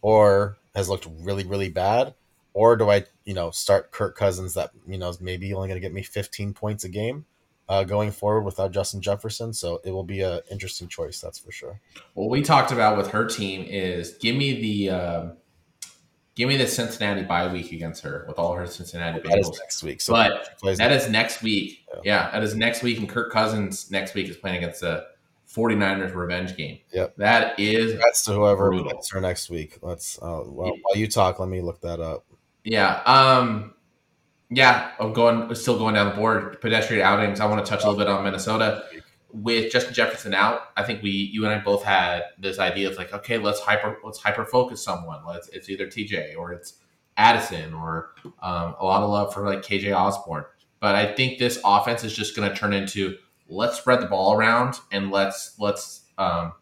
[0.00, 2.14] or has looked really, really bad,
[2.54, 5.76] or do I, you know, start Kirk Cousins that, you know, is maybe only going
[5.76, 7.26] to get me 15 points a game?
[7.68, 9.52] Uh, going forward without Justin Jefferson.
[9.52, 11.80] So it will be an interesting choice, that's for sure.
[12.14, 15.36] What we talked about with her team is give me the um,
[16.34, 19.30] give me the Cincinnati bye week against her with all her Cincinnati Bengals.
[19.30, 20.00] That is next week.
[20.00, 21.84] So but that is next week.
[21.88, 22.00] Yeah.
[22.04, 25.06] yeah, that is next week, and Kirk Cousins next week is playing against the
[25.52, 26.78] 49ers revenge game.
[26.92, 27.16] Yep.
[27.16, 28.90] That is that's to whoever brutal.
[28.90, 29.78] gets her next week.
[29.82, 32.24] Let's uh, well, while you talk, let me look that up.
[32.64, 33.02] Yeah.
[33.04, 33.74] Um
[34.54, 36.60] yeah, I'm going still going down the board.
[36.60, 37.40] Pedestrian outings.
[37.40, 38.84] I want to touch a little bit on Minnesota
[39.32, 40.60] with Justin Jefferson out.
[40.76, 43.98] I think we, you and I both had this idea of like, okay, let's hyper,
[44.04, 45.24] let's hyper focus someone.
[45.26, 46.74] Let's it's either TJ or it's
[47.16, 50.44] Addison or um, a lot of love for like KJ Osborne.
[50.80, 53.16] But I think this offense is just going to turn into
[53.48, 56.52] let's spread the ball around and let's let's um,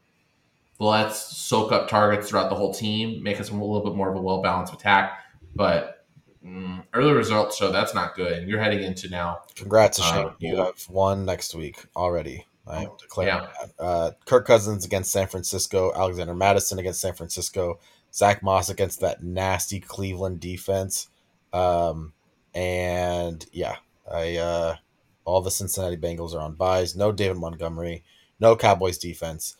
[0.78, 4.16] let's soak up targets throughout the whole team, make us a little bit more of
[4.16, 5.24] a well balanced attack.
[5.54, 5.99] But
[6.44, 9.40] Mm, early results show that's not good, and you're heading into now.
[9.54, 10.30] Congrats, Shane.
[10.38, 12.46] You have won next week already.
[12.66, 13.48] I am declaring yeah.
[13.60, 13.82] that.
[13.82, 17.78] Uh, Kirk Cousins against San Francisco, Alexander Mattison against San Francisco,
[18.14, 21.08] Zach Moss against that nasty Cleveland defense,
[21.52, 22.14] um,
[22.54, 23.76] and yeah,
[24.10, 24.76] I uh,
[25.26, 26.96] all the Cincinnati Bengals are on buys.
[26.96, 28.02] No David Montgomery,
[28.38, 29.56] no Cowboys defense.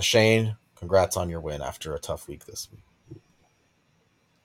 [0.00, 2.82] Shane, congrats on your win after a tough week this week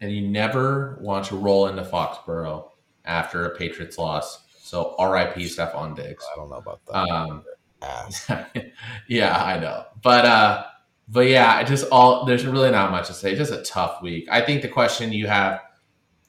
[0.01, 2.69] and you never want to roll into Foxborough
[3.05, 4.43] after a Patriots loss.
[4.59, 5.45] So R.I.P.
[5.45, 6.25] Stefon Diggs.
[6.31, 6.95] I don't know about that.
[6.95, 7.43] Um,
[9.07, 10.65] yeah, I know, but uh,
[11.07, 13.35] but yeah, just all there's really not much to say.
[13.35, 14.27] Just a tough week.
[14.31, 15.61] I think the question you have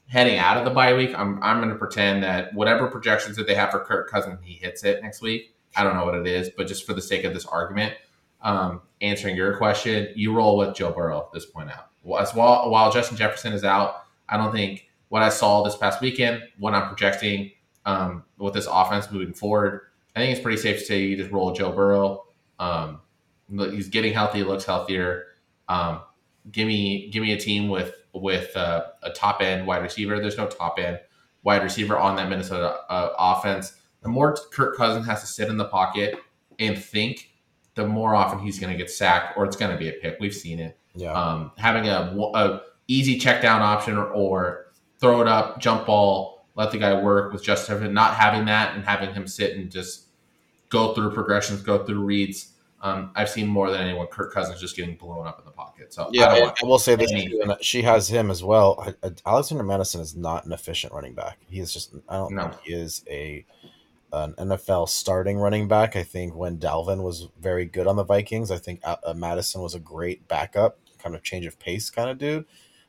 [0.07, 3.47] heading out of the bye week, I'm I'm going to pretend that whatever projections that
[3.47, 5.55] they have for Kirk Cousins, he hits it next week.
[5.75, 7.93] I don't know what it is, but just for the sake of this argument,
[8.41, 11.88] um, answering your question, you roll with Joe Burrow at this point out
[12.19, 16.01] as well while Justin Jefferson is out, I don't think what I saw this past
[16.01, 17.51] weekend, what I'm projecting
[17.85, 19.81] um, with this offense moving forward,
[20.15, 22.25] I think it's pretty safe to say you just roll Joe Burrow.
[22.59, 23.01] Um,
[23.49, 25.25] he's getting healthy, looks healthier.
[25.67, 26.01] Um,
[26.51, 30.19] give me give me a team with with uh, a top end wide receiver.
[30.19, 30.99] There's no top end
[31.43, 33.73] wide receiver on that Minnesota uh, offense.
[34.01, 36.15] The more Kirk Cousins has to sit in the pocket
[36.57, 37.31] and think,
[37.75, 40.17] the more often he's going to get sacked or it's going to be a pick.
[40.19, 40.77] We've seen it.
[40.99, 41.13] Yeah.
[41.13, 44.65] Um, having a, a easy check down option or, or,
[44.99, 48.83] throw it up, jump ball, let the guy work with just not having that and
[48.83, 50.07] having him sit and just
[50.67, 52.53] go through progressions, go through reads.
[52.81, 54.07] Um, I've seen more than anyone.
[54.07, 55.93] Kirk Cousins just getting blown up in the pocket.
[55.93, 58.93] So yeah, I, I will say this: too, and she has him as well.
[59.25, 61.37] Alexander Mattison is not an efficient running back.
[61.49, 61.93] He is just.
[62.07, 62.49] I don't no.
[62.49, 63.45] think he is a
[64.11, 65.95] an NFL starting running back.
[65.95, 69.75] I think when Dalvin was very good on the Vikings, I think uh, uh was
[69.75, 72.45] a great backup, kind of change of pace kind of dude.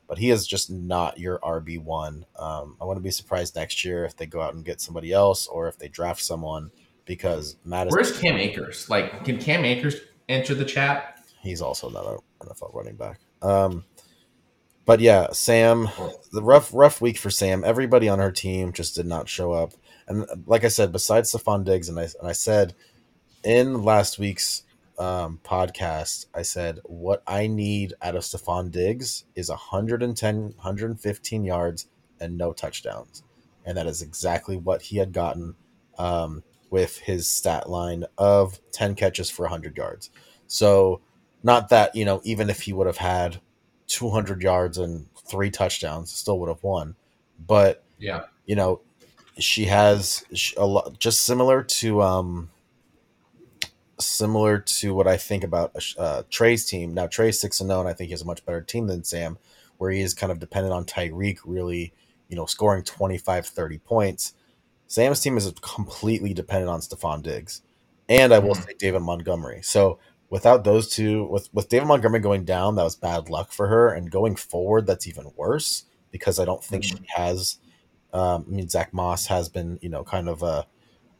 [0.07, 2.27] But he is just not your RB one.
[2.37, 5.13] Um, I want to be surprised next year if they go out and get somebody
[5.13, 6.73] else or if they draft someone
[7.05, 7.97] because Mattison.
[7.97, 8.91] Where's Cam Akers?
[8.91, 9.97] Like, can Cam Akers
[10.29, 11.21] enter the chat?
[11.43, 13.21] He's also not an NFL running back.
[13.41, 13.85] Um,
[14.85, 15.89] but yeah, Sam,
[16.33, 17.63] the rough rough week for Sam.
[17.65, 19.73] Everybody on her team just did not show up.
[20.09, 22.75] And like I said, besides Stefon Diggs, and I, and I said
[23.45, 24.65] in last week's
[25.01, 31.87] um, podcast, I said what I need out of Stefon Diggs is 110, 115 yards
[32.21, 33.23] and no touchdowns.
[33.65, 35.55] And that is exactly what he had gotten
[35.99, 40.11] um, with his stat line of 10 catches for 100 yards.
[40.47, 41.01] So,
[41.43, 43.41] not that, you know, even if he would have had
[43.87, 46.95] 200 yards and three touchdowns, still would have won.
[47.47, 48.81] But, yeah, you know,
[49.39, 52.51] she has a lot just similar to um
[54.07, 56.95] similar to what I think about uh, Trey's team.
[56.95, 58.87] Now Trey's six and zero, oh, and I think he has a much better team
[58.87, 59.39] than Sam,
[59.79, 61.93] where he is kind of dependent on Tyreek really,
[62.29, 64.35] you know, scoring 25, 30 points.
[64.87, 67.63] Sam's team is completely dependent on Stefon Diggs,
[68.09, 68.65] and I will mm.
[68.65, 69.61] say David Montgomery.
[69.63, 69.99] So
[70.29, 73.93] without those two, with with David Montgomery going down, that was bad luck for her,
[73.93, 76.89] and going forward, that's even worse because I don't think mm.
[76.89, 77.59] she has
[78.13, 80.67] um, I mean, Zach Moss has been, you know, kind of a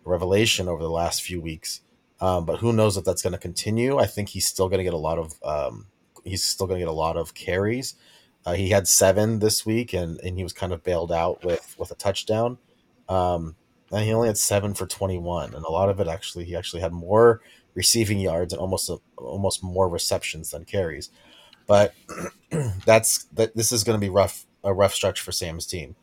[0.05, 1.81] revelation over the last few weeks.
[2.21, 3.99] Um, but who knows if that's going to continue?
[3.99, 5.87] I think he's still going to get a lot of um,
[6.25, 7.95] he's still going to get a lot of carries.
[8.45, 11.75] Uh, he had seven this week, and, and he was kind of bailed out with
[11.79, 12.59] with a touchdown.
[13.09, 13.57] Um,
[13.93, 16.55] and he only had seven for twenty one, and a lot of it actually he
[16.57, 17.41] actually had more
[17.75, 21.11] receiving yards and almost a, almost more receptions than carries.
[21.67, 21.95] but
[22.85, 23.57] that's that.
[23.57, 25.97] This is going to be rough, a rough stretch for Sam's team,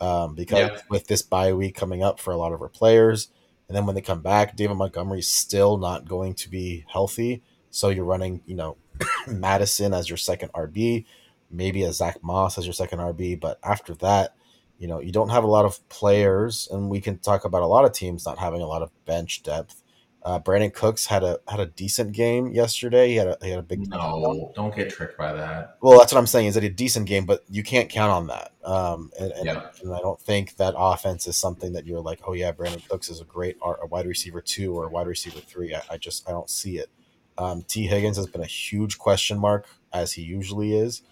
[0.00, 0.78] um, because Yeah.
[0.88, 3.28] with this bye week coming up for a lot of our players,
[3.68, 7.42] and then when they come back, David Montgomery's still not going to be healthy.
[7.70, 8.76] So you're running, you know,
[9.26, 11.06] Mattison as your second RB,
[11.50, 14.34] maybe a Zach Moss as your second RB, but after that,
[14.78, 17.66] you know, you don't have a lot of players, and we can talk about a
[17.66, 19.82] lot of teams not having a lot of bench depth.
[20.24, 23.08] Uh, Brandin Cooks had a had a decent game yesterday.
[23.10, 23.86] He had a he had a big.
[23.90, 25.76] No, don't get tricked by that.
[25.82, 26.46] Well, that's what I'm saying.
[26.46, 28.52] Is that a decent game, but you can't count on that.
[28.64, 29.66] Um, and, and, Yeah.
[29.82, 33.10] and I don't think that offense is something that you're like, oh yeah, Brandin Cooks
[33.10, 35.74] is a great ar- a wide receiver two or a wide receiver three.
[35.74, 36.88] I, I just I don't see it.
[37.36, 41.02] Um, Tee Higgins has been a huge question mark as he usually is.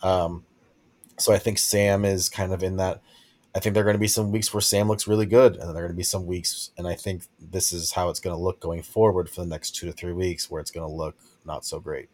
[0.00, 0.44] Um,
[1.18, 3.02] so I think Sam is kind of in that.
[3.52, 5.62] I think there are going to be some weeks where Sam looks really good, and
[5.62, 8.20] then there are going to be some weeks, and I think this is how it's
[8.20, 10.88] going to look going forward for the next two to three weeks, where it's going
[10.88, 12.08] to look not so great.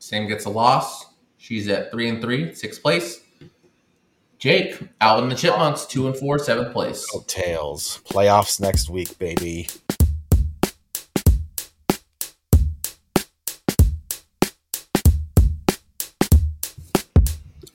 [0.00, 1.06] Sam gets a loss.
[1.36, 3.20] She's at three and three, sixth place.
[4.38, 7.06] Jake out in the Chipmunks, two and four, seventh place.
[7.14, 8.00] Oh, tails.
[8.04, 9.68] Playoffs next week, baby.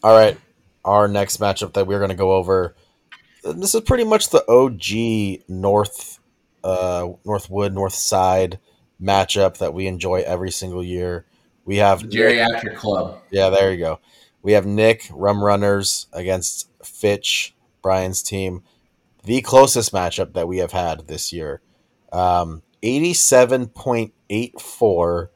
[0.04, 0.38] All right.
[0.84, 2.76] Our next matchup that we're going to go over.
[3.44, 6.20] This is pretty much the OG North,
[6.64, 8.60] uh, Northwood, North Side
[9.02, 11.26] matchup that we enjoy every single year.
[11.66, 13.22] We have Geriatric Club.
[13.32, 14.00] yeah, there you go.
[14.44, 17.54] We have Nick Rum Runners against Fitch,
[17.84, 18.64] Brian's team.
[19.24, 21.62] The closest matchup that we have had this year.
[22.12, 25.28] Um, 87.84.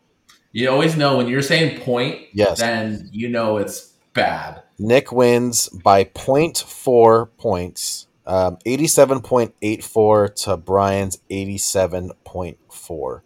[0.51, 2.59] You always know when you're saying point, Yes.
[2.59, 4.61] then you know it's bad.
[4.77, 8.07] Nick wins by 0.4 points.
[8.27, 13.21] Um, 87.84 to Brian's 87.4.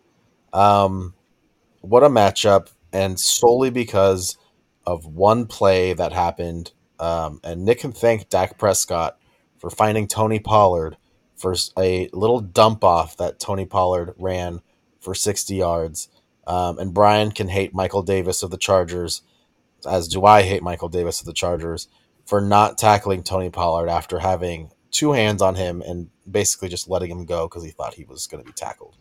[0.52, 1.14] Um,
[1.82, 4.38] what a matchup, and solely because
[4.86, 6.72] of one play that happened.
[7.00, 9.18] Um, and Nick can thank Dak Prescott
[9.58, 10.98] for finding Tony Pollard
[11.38, 14.62] for a little dump off that Tony Pollard ran
[15.00, 16.10] for 60 yards.
[16.46, 19.22] Um, and Brian can hate Michael Davis of the Chargers,
[19.88, 21.88] as do I hate Michael Davis of the Chargers,
[22.26, 27.12] for not tackling Tony Pollard after having two hands on him and basically just letting
[27.12, 28.96] him go because he thought he was going to be tackled.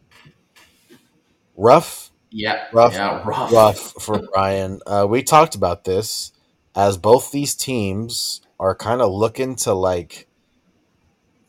[1.56, 3.52] Rough Yeah, Rough, yeah, rough.
[3.52, 4.80] rough for Brian.
[4.86, 6.32] Uh, we talked about this
[6.74, 10.28] as both these teams are kind of looking to like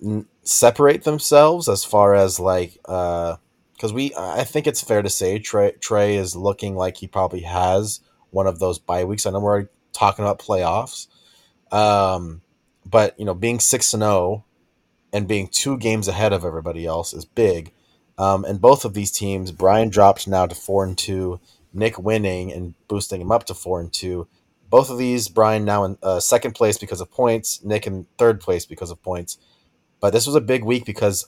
[0.03, 5.39] n- separate themselves as far as like because we I think it's fair to say
[5.39, 7.99] Trey Trey is looking like he probably has
[8.31, 9.25] one of those bye weeks.
[9.25, 11.07] I know we're already talking about playoffs,
[11.71, 12.41] um,
[12.85, 14.45] but you know being six and zero
[15.11, 17.71] and being two games ahead of everybody else is big.
[18.17, 21.39] Um, and both of these teams, Brian dropped now to four and two.
[21.73, 24.27] Nick winning and boosting him up to four and two.
[24.69, 27.63] Both of these, Brian now in uh, second place because of points.
[27.63, 29.37] Nick in third place because of points.
[29.99, 31.27] But this was a big week because,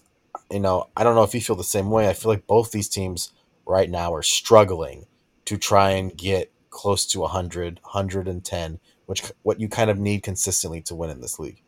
[0.49, 2.07] you know, I don't know if you feel the same way.
[2.07, 3.31] I feel like both these teams
[3.65, 5.05] right now are struggling
[5.45, 10.82] to try and get close to 100, 110, which what you kind of need consistently
[10.82, 11.61] to win in this league.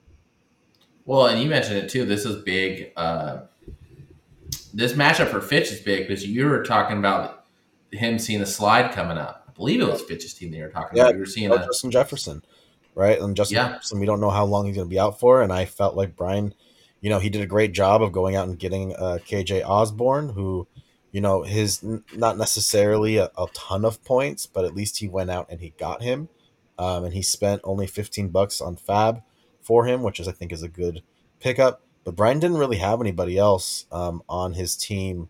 [1.06, 2.06] Well, and you mentioned it too.
[2.06, 2.91] This is big.
[2.95, 3.41] Uh,
[4.74, 7.45] this matchup for Fitch is big because you were talking about
[7.91, 9.45] him seeing a slide coming up.
[9.47, 11.14] I believe it was Fitch's team that you were talking Yeah, about.
[11.14, 12.43] You were seeing a Justin Jefferson,
[12.95, 13.20] right?
[13.20, 13.68] And Justin Yeah.
[13.74, 15.41] Jefferson, we don't know how long he's going to be out for.
[15.41, 16.56] And I felt like Brian,
[17.01, 20.30] you know, he did a great job of going out and getting uh, KJ Osborne,
[20.30, 20.68] who,
[21.14, 21.82] you know, his
[22.16, 25.70] not necessarily a, a ton of points, but at least he went out and he
[25.78, 26.28] got him.
[26.78, 29.22] Um, and he spent only 15 bucks on FAAB
[29.61, 31.03] for him, which is, I think, is a good
[31.39, 31.84] pickup.
[32.03, 35.30] But Brian didn't really have anybody else um, on his team,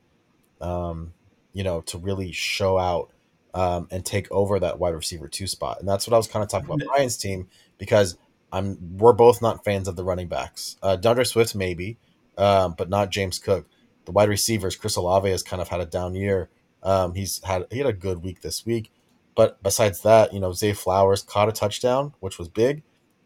[0.61, 1.13] um,
[1.51, 3.11] you know, to really show out
[3.53, 5.81] um, and take over that wide receiver two spot.
[5.81, 8.17] And that's what I was kind of talking about Brian's team because
[8.53, 10.77] I'm we're both not fans of the running backs.
[10.81, 11.97] Uh, Swift maybe,
[12.37, 13.67] um, but not James Cook.
[14.05, 16.49] The wide receivers, Chris Olave has kind of had a down year.
[16.81, 18.91] Um, he's had he had a good week this week,
[19.35, 22.83] but besides that, you know, Zay Flowers caught a touchdown, which was big.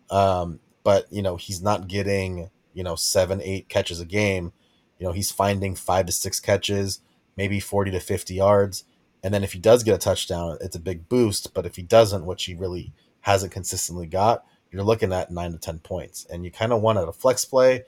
[0.10, 4.54] Um, but you know, he's not getting you know seven, eight catches a game.
[5.00, 7.00] You know, he's finding five to six catches,
[7.36, 8.84] maybe forty to fifty yards.
[9.24, 11.54] And then if he does get a touchdown, it's a big boost.
[11.54, 15.58] But if he doesn't, which he really hasn't consistently got, you're looking at nine to
[15.58, 16.26] 10 points.
[16.30, 17.84] And you kind of want at a flex play,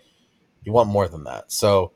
[0.63, 1.51] you want more than that.
[1.51, 1.91] So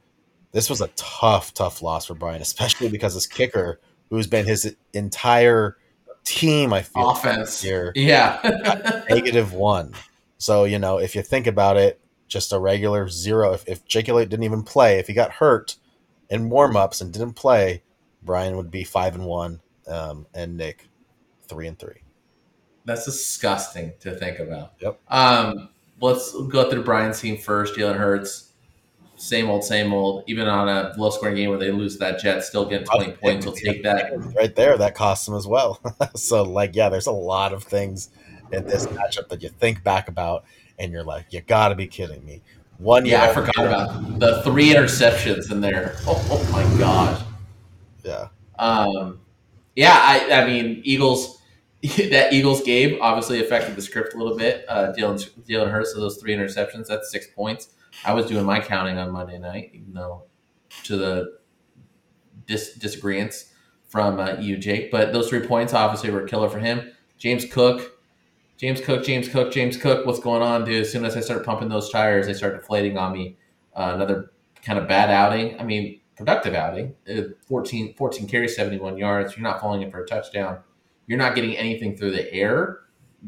[0.53, 3.79] this was a tough, tough loss for Brian, especially because his kicker,
[4.09, 5.77] who's been his entire
[6.23, 7.63] team, I feel offense.
[7.63, 8.39] year, Yeah.
[9.09, 9.93] negative one.
[10.37, 13.53] So, you know, if you think about it, just a regular zero.
[13.53, 15.75] If, if Jake Elliott didn't even play, if he got hurt
[16.29, 17.83] in warm ups and didn't play,
[18.23, 20.87] Brian would be five and one, um, and Nick
[21.47, 22.01] three and three.
[22.85, 24.73] That's disgusting to think about.
[24.79, 24.99] Yep.
[25.09, 25.69] Um,
[26.01, 27.75] let's go through Brian's team first.
[27.75, 28.42] Jalen Hurts,
[29.23, 30.23] same old, same old.
[30.27, 33.45] Even on a low scoring game where they lose that Jet, still get 20 points.
[33.45, 34.11] We'll take that.
[34.35, 35.79] Right there, that costs them as well.
[36.15, 38.09] so, like, yeah, there's a lot of things
[38.51, 40.43] in this matchup that you think back about
[40.77, 42.41] and you're like, you got to be kidding me.
[42.77, 45.95] One Yeah, I forgot about the three interceptions in there.
[46.05, 47.21] Oh, oh my gosh.
[48.03, 48.27] Yeah.
[48.59, 49.21] Um,
[49.75, 51.39] yeah, I, I mean, Eagles.
[52.11, 54.63] that Eagles game obviously affected the script a little bit.
[54.69, 57.73] Uh, Dylan Jalen Hurts, so those three interceptions, that's six points.
[58.05, 60.23] I was doing my counting on Monday night, even though
[60.85, 61.37] to the
[62.47, 63.51] dis- disagreements
[63.87, 64.91] from uh, you, Jake.
[64.91, 66.91] But those three points obviously were killer for him.
[67.17, 67.99] James Cook,
[68.57, 70.05] James Cook, James Cook, James Cook.
[70.05, 70.81] What's going on, dude?
[70.81, 73.37] As soon as I start pumping those tires, they start deflating on me.
[73.75, 74.31] Uh, another
[74.63, 75.59] kind of bad outing.
[75.59, 76.95] I mean, productive outing.
[77.09, 79.35] Uh, 14, 14 carries, 71 yards.
[79.35, 80.59] You're not falling in for a touchdown.
[81.07, 82.79] You're not getting anything through the air.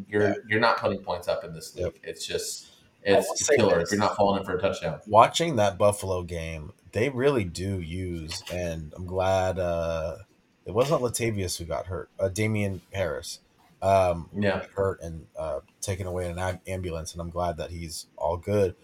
[0.08, 0.34] You're Yeah.
[0.48, 1.86] you're not putting points up in this league.
[1.86, 1.96] Yep.
[2.04, 2.68] It's just
[3.06, 5.00] it's killer if you're not falling in for a touchdown.
[5.08, 10.18] Watching that Buffalo game, they really do use, and I'm glad uh,
[10.66, 12.10] it wasn't Latavius who got hurt.
[12.20, 13.40] Uh, Damien Harris
[13.82, 14.60] um, Yeah.
[14.60, 18.38] got hurt and uh, taken away in an ambulance, and I'm glad that he's all
[18.38, 18.76] good.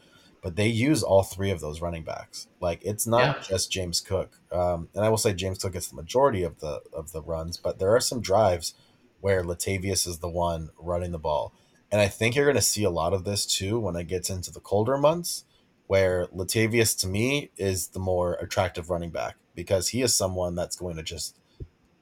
[0.44, 2.48] But they use all three of those running backs.
[2.60, 3.42] Like it's not Yeah.
[3.44, 6.82] just James Cook, um, and I will say James Cook gets the majority of the
[6.94, 8.74] of the runs, but there are some drives
[9.20, 11.54] where Latavius is the one running the ball.
[11.92, 14.30] And I think you're going to see a lot of this too when it gets
[14.30, 15.44] into the colder months,
[15.88, 20.76] where Latavius to me is the more attractive running back because he is someone that's
[20.78, 21.38] going to just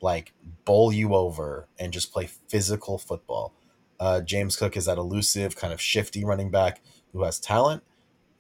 [0.02, 0.34] like
[0.66, 3.54] bowl you over and just play physical football.
[4.00, 6.82] Uh, James Cook is that elusive, kind of shifty running back
[7.12, 7.84] who has talent,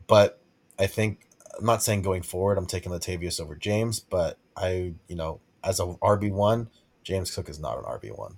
[0.07, 0.41] but
[0.77, 1.27] I think
[1.57, 5.79] I'm not saying going forward I'm taking Latavius over James, but I, you know, as
[5.79, 6.69] a RB one,
[7.03, 8.37] James Cook is not an RB one.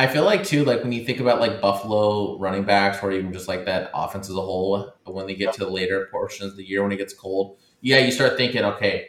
[0.00, 3.34] I feel like too, like when you think about like Buffalo running backs, or even
[3.34, 6.56] just like that offense as a whole, when they get to the later portions of
[6.56, 9.08] the year when it gets cold, yeah, you start thinking, okay,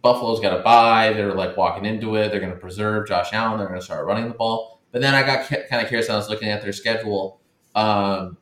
[0.00, 1.12] Buffalo's got to buy.
[1.12, 2.30] They're like walking into it.
[2.30, 3.58] They're going to preserve Josh Allen.
[3.58, 4.80] They're going to start running the ball.
[4.92, 6.08] But then I got kind of curious.
[6.08, 7.40] I was looking at their schedule.
[7.74, 8.38] Um,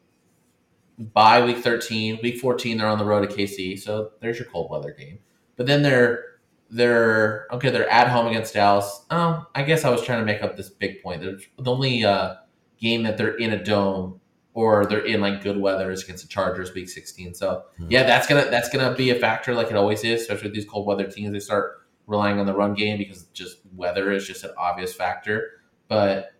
[0.99, 3.79] by week 13, week 14, they're on the road to KC.
[3.79, 5.21] So there's your cold weather game.
[5.57, 6.36] But then they're
[6.71, 7.71] they're okay.
[7.71, 9.05] They're at home against Dallas.
[9.11, 11.21] Oh, I guess I was trying to make up this big point.
[11.23, 12.35] There's the only uh,
[12.81, 14.21] game that they're in a dome
[14.55, 17.35] or they're in like good weather is against the Chargers week 16.
[17.35, 17.87] So Hmm.
[17.91, 20.65] yeah, that's gonna that's gonna be a factor like it always is, especially with these
[20.65, 21.33] cold weather teams.
[21.33, 25.61] They start relying on the run game because just weather is just an obvious factor.
[25.89, 26.33] But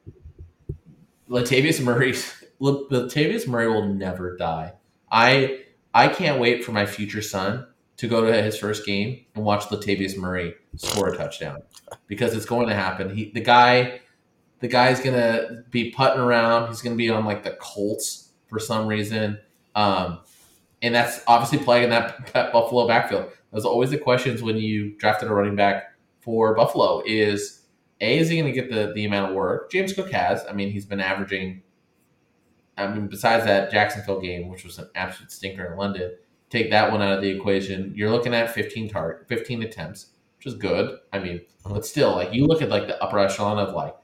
[1.29, 2.13] Latavius Murray,
[2.61, 4.73] Latavius Murray will never die.
[5.11, 5.61] I
[5.95, 7.67] I can't wait for my future son
[7.97, 11.63] to go to his first game and watch Latavius Murray score a touchdown
[12.07, 13.15] because it's going to happen.
[13.15, 14.01] He the guy
[14.61, 16.69] the guy's gonna be putting around.
[16.69, 19.39] He's gonna be on like the Colts for some reason,
[19.75, 20.21] um,
[20.83, 23.31] and that's obviously playing that, that Buffalo backfield.
[23.53, 27.63] There's always the questions when you drafted a running back for Buffalo: is
[28.01, 30.45] a is he going to get the the amount of work James Cook has?
[30.49, 31.63] I mean, he's been averaging.
[32.79, 36.13] I mean, besides that Jacksonville game, which was an absolute stinker in London,
[36.51, 37.93] take that one out of the equation.
[37.95, 40.99] You're looking at 15 target, 15 attempts, which is good.
[41.13, 41.75] I mean, uh-huh.
[41.75, 43.95] but still, like you look at like the upper echelon of like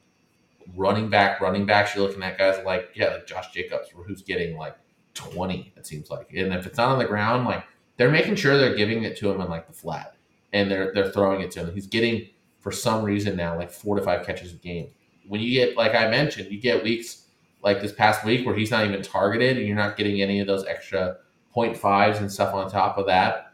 [0.76, 1.94] running back, running backs.
[1.94, 4.76] You're looking at guys like yeah, like Josh Jacobs, who's getting like
[5.14, 5.72] 20.
[5.76, 7.64] It seems like, and if it's not on the ground, like
[7.96, 10.16] they're making sure they're giving it to him in like the flat,
[10.52, 11.74] and they're they're throwing it to him.
[11.74, 12.28] He's getting
[12.60, 14.88] for some reason now like four to five catches a game.
[15.26, 17.26] When you get like I mentioned, you get weeks
[17.62, 20.46] like this past week where he's not even targeted, and you're not getting any of
[20.46, 21.18] those extra
[21.52, 23.52] point fives and stuff on top of that.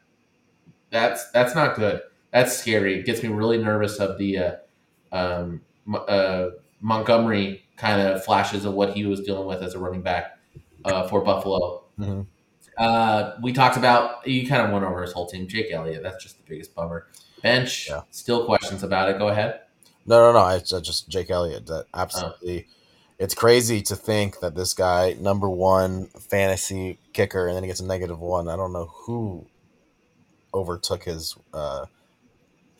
[0.90, 2.00] That's that's not good.
[2.32, 2.98] That's scary.
[3.00, 4.52] It gets me really nervous of the uh,
[5.12, 5.60] um,
[5.92, 6.48] uh,
[6.80, 10.38] Montgomery kind of flashes of what he was dealing with as a running back
[10.84, 11.84] uh, for Buffalo.
[11.98, 12.26] Mhm.
[12.76, 15.48] Uh, we talked about you kind of went over his whole team.
[15.48, 17.06] Jake Elliott, that's just the biggest bummer.
[17.42, 18.02] Bench, Yeah.
[18.10, 19.18] still questions about it.
[19.18, 19.60] Go ahead.
[20.06, 20.48] No, no, no.
[20.56, 21.66] It's just Jake Elliott.
[21.66, 22.66] That absolutely.
[23.18, 27.80] It's crazy to think that this guy, number one fantasy kicker, and then he gets
[27.80, 28.48] a negative one.
[28.48, 29.46] I don't know who
[30.54, 31.86] overtook his uh,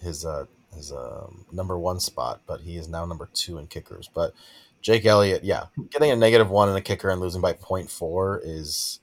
[0.01, 4.09] his uh, his um, number one spot, but he is now number two in kickers.
[4.12, 4.32] But
[4.80, 9.01] Jake Elliott, yeah, getting a negative one in a kicker and losing by 0.4 is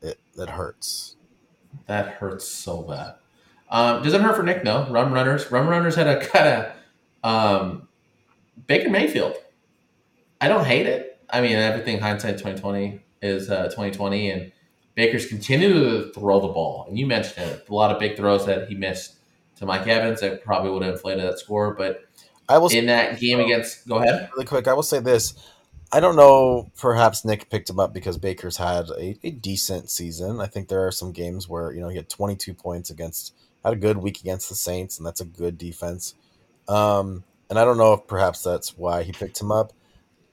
[0.00, 0.18] it.
[0.38, 1.16] It hurts.
[1.86, 3.16] That hurts so bad.
[3.70, 4.86] Um, doesn't hurt for Nick, no.
[4.90, 5.50] Rum Runners.
[5.50, 6.72] Rum Runners had a kind of
[7.22, 7.88] um,
[8.66, 9.36] Baker Mayfield.
[10.42, 11.20] I don't hate it.
[11.30, 14.50] I mean, everything hindsight twenty twenty is uh, twenty twenty, and
[14.96, 16.86] Baker's continue to throw the ball.
[16.88, 19.14] And you mentioned it, a lot of big throws that he missed
[19.56, 21.74] to Mike Evans that probably would have inflated that score.
[21.74, 22.02] But
[22.48, 23.86] I will in that game against.
[23.86, 24.30] Go ahead.
[24.34, 24.66] really quick.
[24.66, 25.34] I will say this.
[25.92, 26.72] I don't know.
[26.76, 30.40] Perhaps Nick picked him up because Baker's had a, a decent season.
[30.40, 33.32] I think there are some games where you know he had 22 points against,
[33.62, 36.14] had a good week against the Saints, and that's a good defense.
[36.66, 39.72] Um, and I don't know if perhaps that's why he picked him up.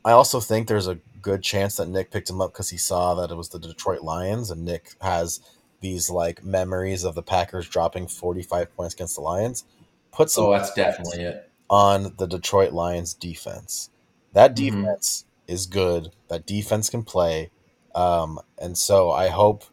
[0.06, 3.14] I also think there's a good chance that Nick picked him up because he saw
[3.16, 5.42] that it was the Detroit Lions, and Nick has
[5.82, 9.66] these like memories of the Packers dropping 45 points against the Lions.
[10.12, 11.52] Put some Oh, that's definitely it.
[11.70, 13.90] on the Detroit Lions defense.
[14.34, 14.56] That Mhm.
[14.56, 16.12] defense is good.
[16.28, 17.52] That defense can play.
[17.96, 19.64] Um, and so I hope,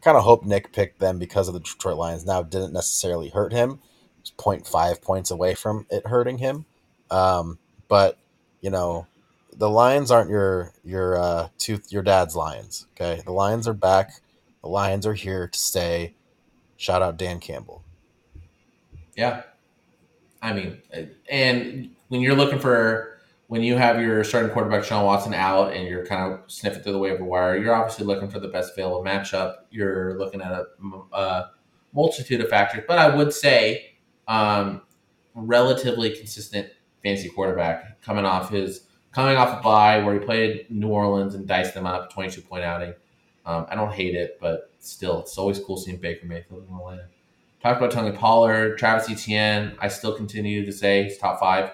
[0.00, 2.24] kind of hope Nick picked them because of the Detroit Lions.
[2.26, 3.80] Now, didn't necessarily hurt him.
[4.24, 6.66] It 0.5 points away from it hurting him.
[7.10, 7.58] Um,
[7.88, 8.18] but,
[8.60, 9.06] you know,
[9.54, 12.86] the Lions aren't your your uh, tooth your dad's Lions.
[12.92, 14.20] Okay, the Lions are back.
[14.62, 16.14] The Lions are here to stay.
[16.76, 17.84] Shout out Dan Campbell.
[19.16, 19.42] Yeah.
[20.40, 20.82] I mean,
[21.30, 25.86] and when you're looking for when you have your starting quarterback Sean Watson out and
[25.86, 29.04] you're kind of sniffing through the waiver wire, you're obviously looking for the best available
[29.04, 29.56] matchup.
[29.70, 30.66] You're looking at a,
[31.12, 31.50] a
[31.92, 33.96] multitude of factors, but I would say
[34.26, 34.82] um,
[35.34, 36.68] relatively consistent
[37.02, 41.46] fancy quarterback coming off his coming off a bye where he played New Orleans and
[41.46, 42.94] diced them up, 22 point outing.
[43.44, 47.06] Um, I don't hate it, but still, it's always cool seeing Baker Mayfield in Atlanta.
[47.62, 49.76] Talked about Tony Pollard, Travis Etienne.
[49.78, 51.70] I still continue to say he's top five,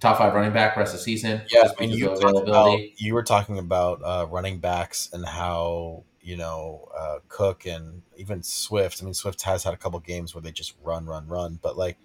[0.00, 1.42] top five running back rest of the season.
[1.50, 2.86] Yeah, you of talked availability.
[2.86, 8.02] about, you were talking about uh, running backs and how you know uh, Cook and
[8.16, 9.02] even Swift.
[9.02, 11.76] I mean, Swift has had a couple games where they just run, run, run, but
[11.76, 11.96] like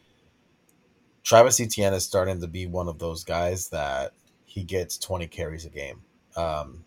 [1.24, 4.14] Travis Etienne is starting to be one of those guys that
[4.54, 6.04] he gets twenty carries a game,
[6.38, 6.86] um,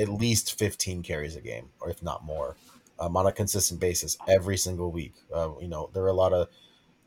[0.00, 2.56] at least fifteen carries a game, or if not more,
[2.98, 5.12] um, on a consistent basis every single week.
[5.30, 6.48] Uh, you know, there are a lot of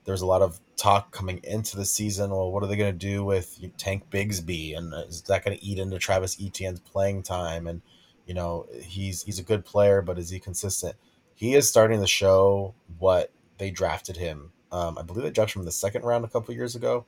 [0.05, 2.29] there's a lot of talk coming into the season.
[2.29, 5.65] Well, what are they going to do with Tank Bigsby, and is that going to
[5.65, 7.65] eat into Travis Etienne's playing time?
[7.65, 7.81] And
[8.27, 10.95] you know, he's he's a good player, but is he consistent?
[11.33, 14.51] He is starting to show what they drafted him.
[14.71, 17.05] Um, I believe they drafted him in the second round a couple years ago.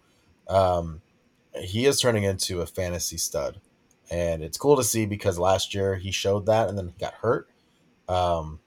[0.48, 1.02] Um,
[1.56, 3.60] he is turning into a fantasy stud,
[4.10, 7.14] and it's cool to see because last year he showed that, and then he got
[7.16, 7.50] hurt.
[8.08, 8.60] Um,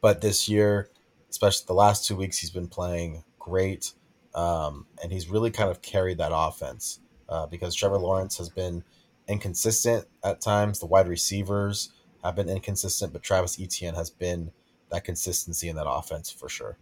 [0.00, 0.90] but this year,
[1.30, 3.92] especially the last two weeks, he's been playing great,
[4.34, 8.84] um, and he's really kind of carried that offense uh, because Trevor Lawrence has been
[9.28, 10.78] inconsistent at times.
[10.78, 11.90] The wide receivers
[12.22, 14.50] have been inconsistent, but Travis Etienne has been
[14.90, 16.78] that consistency in that offense for sure.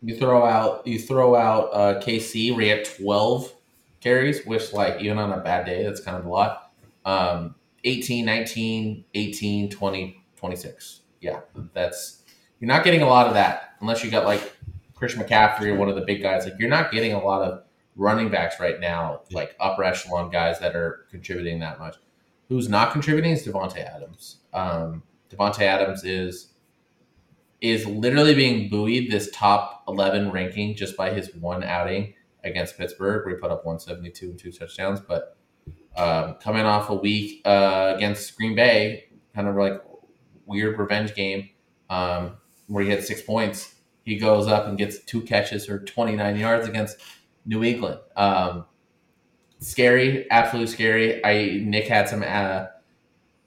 [0.00, 3.52] You throw out you throw out uh, KC had 12
[4.00, 6.72] carries, which like even on a bad day, that's kind of a lot.
[7.04, 11.00] Um, 18, 19, 18, 20, 26.
[11.20, 11.40] Yeah,
[11.72, 12.22] that's
[12.60, 14.56] you're not getting a lot of that unless you got like
[14.94, 16.44] Chris McCaffrey or one of the big guys.
[16.44, 17.62] Like you're not getting a lot of
[17.96, 21.96] running backs right now, like upper echelon guys that are contributing that much.
[22.48, 24.38] Who's not contributing is Davante Adams.
[24.52, 26.52] Um, Davante Adams is
[27.60, 32.14] is literally being buoyed this top 11 ranking just by his one outing
[32.44, 35.00] against Pittsburgh, where he put up 172 and two touchdowns.
[35.00, 35.36] But
[35.96, 39.82] um, coming off a week uh, against Green Bay, kind of like
[40.46, 41.50] weird revenge game
[41.90, 42.36] um,
[42.66, 43.74] where he had six points,
[44.04, 46.98] he goes up and gets two catches for 29 yards against
[47.44, 48.00] New England.
[48.16, 48.64] Um,
[49.60, 51.24] scary, absolutely scary.
[51.24, 52.24] I Nick had some.
[52.26, 52.66] Uh,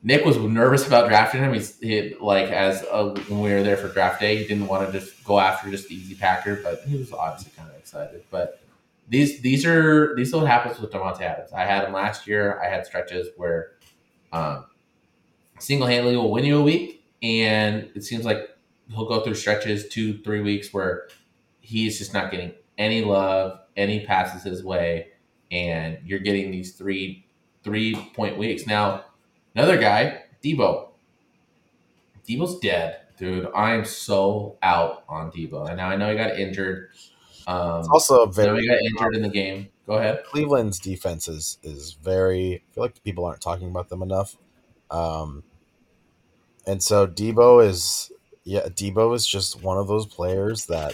[0.04, 1.54] Nick was nervous about drafting him.
[1.54, 4.92] He's he, like as uh, when we were there for draft day, he didn't want
[4.92, 8.24] to just go after just the easy Packer, but he was obviously kind of excited.
[8.32, 8.61] But
[9.08, 11.52] these these are these what happens with Davante Adams.
[11.54, 12.60] I had him last year.
[12.62, 13.72] I had stretches where
[14.32, 14.66] um,
[15.60, 18.50] single handedly will win you a week, and it seems like
[18.90, 21.08] he'll go through stretches two three weeks where
[21.60, 25.08] he's just not getting any love, any passes his way,
[25.52, 27.26] and you're getting these three
[27.64, 29.06] three point weeks now.
[29.56, 30.90] Another guy, Deebo.
[32.28, 33.48] Deebo's dead, dude.
[33.54, 35.68] I am so out on Deebo.
[35.68, 36.90] And now I know he got injured.
[37.48, 39.70] Um, It's also a I know very he got injured in the game.
[39.88, 40.24] Go ahead.
[40.26, 42.56] Cleveland's defense is is very.
[42.56, 44.38] I feel like people aren't talking about them enough.
[44.90, 45.44] Um,
[46.68, 48.12] and so Deebo is
[48.44, 50.94] yeah, Deebo is just one of those players that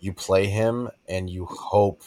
[0.00, 2.02] you play him and you hope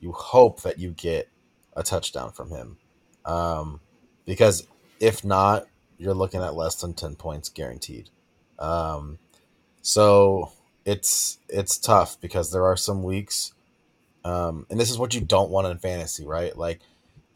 [0.00, 1.28] you hope that you get
[1.76, 2.78] a touchdown from him.
[3.24, 3.80] Um,
[4.24, 4.66] because
[5.00, 5.66] if not,
[5.98, 8.10] you're looking at less than 10 points guaranteed.
[8.58, 9.18] Um,
[9.82, 10.52] so
[10.88, 13.52] it's it's tough because there are some weeks
[14.24, 16.56] um, and this is what you don't want in fantasy, right?
[16.56, 16.80] Like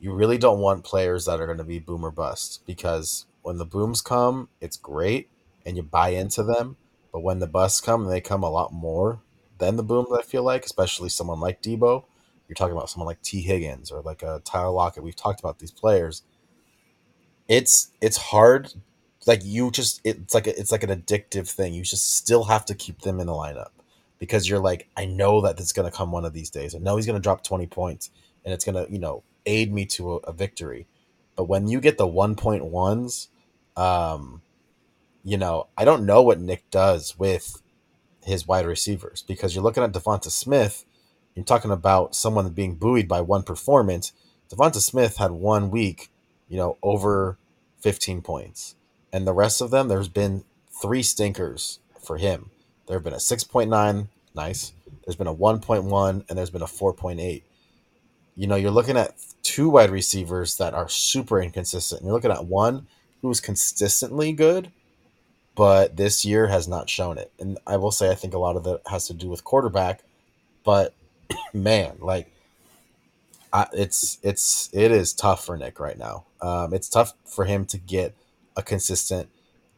[0.00, 3.58] you really don't want players that are going to be boom or bust because when
[3.58, 5.28] the booms come, it's great
[5.64, 6.76] and you buy into them.
[7.12, 9.20] But when the busts come, they come a lot more
[9.58, 10.08] than the booms.
[10.12, 12.04] I feel like, especially someone like Deebo.
[12.48, 15.02] You're talking about someone like Tee Higgins or like a Tyler Lockett.
[15.04, 16.22] We've talked about these players.
[17.48, 18.72] It's it's hard.
[19.26, 21.74] Like you just it's like a, it's like an addictive thing.
[21.74, 23.70] You just still have to keep them in the lineup
[24.18, 26.74] because you're like, I know that it's going to come one of these days.
[26.74, 28.10] I know he's to drop 20 points
[28.44, 30.86] and it's to, you know, aid me to a, a victory.
[31.34, 33.28] But when you get the 1.1s,
[33.76, 34.42] um,
[35.24, 37.62] you know, I don't know what Nick does with
[38.24, 40.84] his wide receivers because you're looking at Devonta Smith.
[41.34, 44.12] You're talking about someone being buoyed by one performance.
[44.50, 46.10] Devonta Smith had one week,
[46.48, 47.38] you know, over
[47.80, 48.76] 15 points.
[49.12, 50.44] And the rest of them, there's been
[50.80, 52.50] three stinkers for him.
[52.86, 54.72] There have been a 6.9, nice.
[55.04, 57.42] There's been a 1.1, and there's been a 4.8.
[58.34, 62.02] You know, you're looking at two wide receivers that are super inconsistent.
[62.02, 62.86] You're looking at one
[63.20, 64.72] who's consistently good,
[65.54, 67.30] but this year has not shown it.
[67.38, 70.02] And I will say, I think a lot of that has to do with quarterback.
[70.64, 70.94] But
[71.52, 72.32] man, like,
[73.52, 76.24] I, it's it's it is tough for Nick right now.
[76.40, 78.16] Um, it's tough for him to get
[78.56, 79.28] a consistent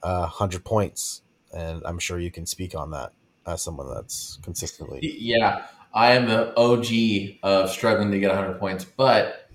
[0.02, 1.22] uh, hundred points,
[1.52, 3.12] and I'm sure you can speak on that
[3.46, 5.00] as someone that's consistently.
[5.02, 9.48] Yeah, I am the OG of struggling to get 100 points, but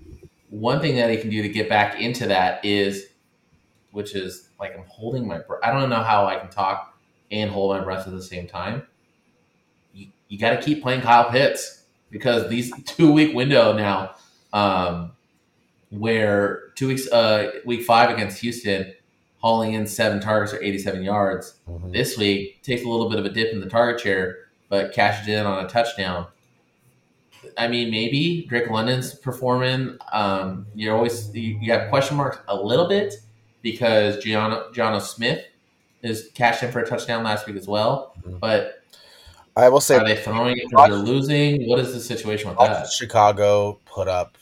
[0.48, 3.06] one thing that he can do to get back into that is,
[3.92, 5.60] which is like I'm holding my breath.
[5.62, 6.98] I don't know how I can talk
[7.30, 8.86] and hold my breath at the same time.
[9.92, 14.14] You, you got to keep playing Kyle Pitts because these two week window now,
[14.52, 15.12] um,
[15.90, 18.94] where two weeks, uh, week five against Houston,
[19.40, 21.54] hauling in seven targets or 87 yards.
[21.68, 21.92] Mm-hmm.
[21.92, 24.38] This week takes a little bit of a dip in the target share,
[24.68, 26.26] but cashed in on a touchdown.
[27.56, 29.96] I mean, maybe Drake London's performing.
[30.12, 33.14] Um, you're always you, you got question marks a little bit
[33.62, 35.44] because Jonnu, Jonnu Smith
[36.02, 38.14] is cashed in for a touchdown last week as well.
[38.20, 38.38] Mm-hmm.
[38.38, 38.82] But
[39.56, 41.68] I will say, are they throwing it because they're losing?
[41.68, 42.88] What is the situation with that?
[42.88, 44.36] Chicago put up.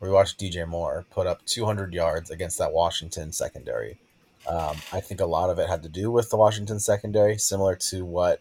[0.00, 3.98] We watched DJ Moore put up 200 yards against that Washington secondary.
[4.48, 7.76] Um, I think a lot of it had to do with the Washington secondary, similar
[7.90, 8.40] to what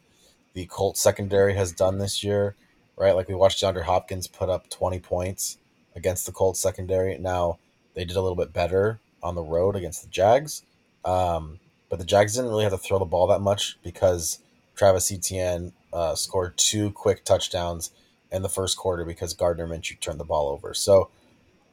[0.54, 2.56] the Colts secondary has done this year,
[2.96, 3.16] right?
[3.16, 5.58] Like we watched DeAndre Hopkins put up 20 points
[5.96, 7.18] against the Colts secondary.
[7.18, 7.60] Now
[7.94, 10.64] they did a little bit better on the road against the Jags.
[11.04, 14.40] Um, but the Jags didn't really have to throw the ball that much because
[14.76, 17.92] Travis Etienne uh, scored two quick touchdowns
[18.32, 20.74] in the first quarter because Gardner Minshew turned the ball over.
[20.74, 21.10] So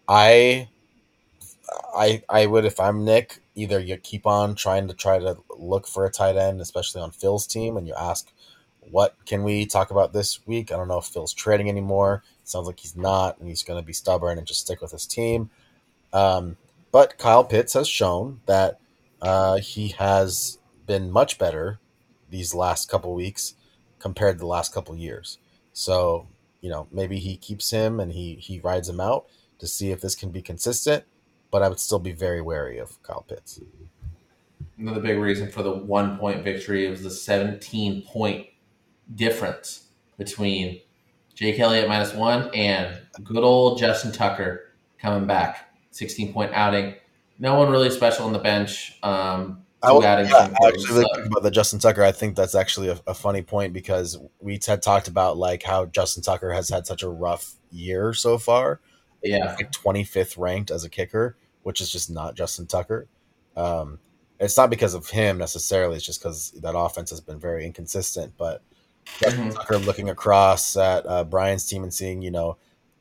[0.09, 0.69] I,
[1.95, 5.87] I, I would if I'm Nick, either you keep on trying to try to look
[5.87, 8.31] for a tight end, especially on Phil's team, and you ask,
[8.91, 10.71] what can we talk about this week?
[10.71, 12.23] I don't know if Phil's trading anymore.
[12.43, 14.93] It sounds like he's not, and he's going to be stubborn and just stick with
[14.93, 15.51] his team.
[16.13, 16.57] Um,
[16.93, 18.79] but Kyle Pitts has shown that
[19.21, 21.81] uh, he has been much better
[22.31, 23.55] these last couple weeks
[23.99, 25.39] compared to the last couple years.
[25.73, 26.29] So,
[26.61, 29.27] you know, maybe he keeps him and he he rides him out
[29.59, 31.05] to see if this can be consistent.
[31.55, 33.61] But I would still be very wary of Kyle Pitts.
[34.77, 38.49] Another big reason for the one point victory was the 17 point
[39.15, 39.87] difference
[40.19, 40.81] between
[41.33, 46.97] Jake Elliott minus one and good old Justin Tucker coming back 16 point outing.
[47.39, 48.99] No one really special on the bench.
[49.05, 52.03] Um, I, will, yeah, I actually think about the Justin Tucker.
[52.03, 55.87] I think that's actually a, a, funny point because we had talked about like how
[55.87, 58.81] Justin Tucker has had such a rough year so far.
[59.23, 63.09] Yeah, like 25th ranked as a kicker, which is just not Justin Tucker.
[63.57, 63.99] Um,
[64.39, 65.97] it's not because of him necessarily.
[65.97, 68.35] It's just because that offense has been very inconsistent.
[68.37, 68.63] But
[69.19, 69.57] Justin mm-hmm.
[69.57, 72.57] Tucker looking across at uh, Brian's team and seeing, you know,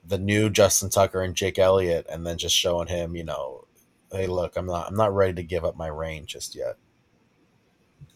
[0.06, 3.66] the new Justin Tucker and Jake Elliott, and then just showing him, you know,
[4.12, 6.76] hey, look, I'm not, I'm not ready to give up my reign just yet.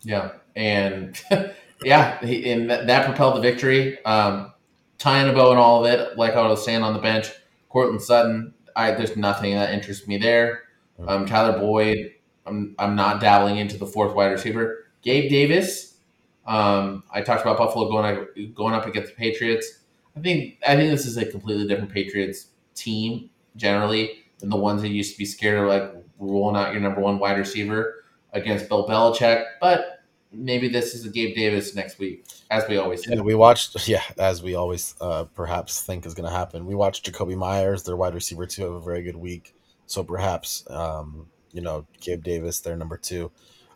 [0.01, 1.19] Yeah, and
[1.83, 4.03] yeah, he, and that, that, propelled the victory.
[4.05, 4.53] Um,
[4.97, 7.29] tying a bow and all of it, like I was saying on the bench,
[7.69, 8.53] Courtland Sutton.
[8.77, 10.63] I there's nothing that interests me there.
[11.05, 12.13] Um, Tyler Boyd.
[12.45, 14.85] I'm I'm not dabbling into the fourth wide receiver.
[15.01, 15.97] Gabe Davis.
[16.45, 19.79] Um, I talked about Buffalo going going up against the Patriots.
[20.15, 24.81] I think I think this is a completely different Patriots team generally than the ones
[24.81, 28.69] that used to be scared of like rolling out your number one wide receiver against
[28.69, 29.43] Bill Belichick.
[29.59, 29.96] But
[30.31, 33.07] maybe this is a Gabe Davis next week, as we always.
[33.07, 33.75] Yeah, we watched.
[33.87, 36.65] Yeah, as we always uh, perhaps think is going to happen.
[36.65, 39.55] We watched Jakobi Meyers, their wide receiver, too, have a very good week.
[39.85, 43.31] So perhaps um, you know Gabe Davis, their number two.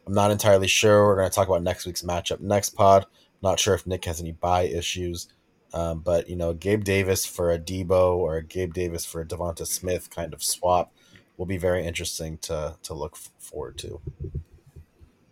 [0.05, 1.05] I'm not entirely sure.
[1.05, 3.05] We're going to talk about next week's matchup next pod.
[3.41, 5.27] Not sure if Nick has any buy issues.
[5.73, 9.25] Um, but you know, Gabe Davis for a Deebo or a Gabe Davis for a
[9.25, 10.93] Devonta Smith kind of swap
[11.37, 14.01] will be very interesting to to look forward to.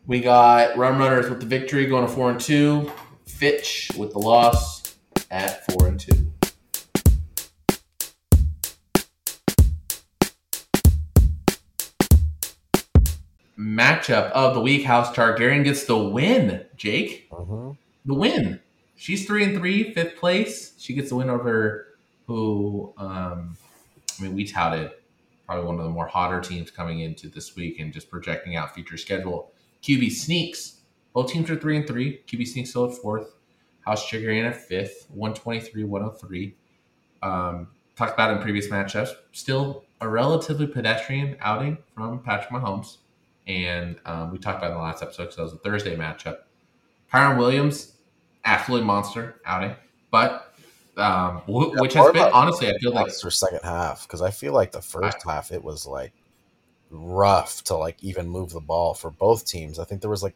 [0.10, 2.91] We got Rum Runners with the victory going to 4 and 2.
[3.28, 4.95] Fitch with the loss
[5.30, 6.12] at 4 and 2.
[13.60, 14.84] matchup of the week.
[14.84, 16.66] House Targaryen gets the win.
[16.76, 17.74] Jake, mm-hmm.
[18.05, 18.60] the win.
[18.95, 20.74] She's three and three, fifth place.
[20.80, 21.86] She gets the win over
[22.26, 22.95] who?
[22.97, 23.55] Um,
[24.20, 24.89] I mean, we touted
[25.45, 28.74] probably one of the more hotter teams coming into this week and just projecting out
[28.74, 29.51] future schedule.
[29.84, 30.82] QB sneaks.
[31.13, 32.21] Both teams are three and three.
[32.27, 33.34] QB sneaks still at fourth.
[33.82, 35.07] House Targaryen at fifth.
[35.09, 36.55] One twenty three, one hundred three.
[37.23, 39.09] Um, talked about in previous matchups.
[39.32, 42.97] Still a relatively pedestrian outing from Patrick Mahomes.
[43.47, 46.39] And um, we talked about in the last episode because that was a Thursday matchup.
[47.11, 47.93] Kyren Williams,
[48.45, 49.75] absolutely monster outing.
[50.11, 50.53] But,
[50.97, 54.30] um, w- Yeah, which has been, honestly, I feel like, her second half because I
[54.32, 56.13] feel like the first half it was like
[56.89, 59.79] rough to like even move the ball for both teams.
[59.79, 60.35] I think there was like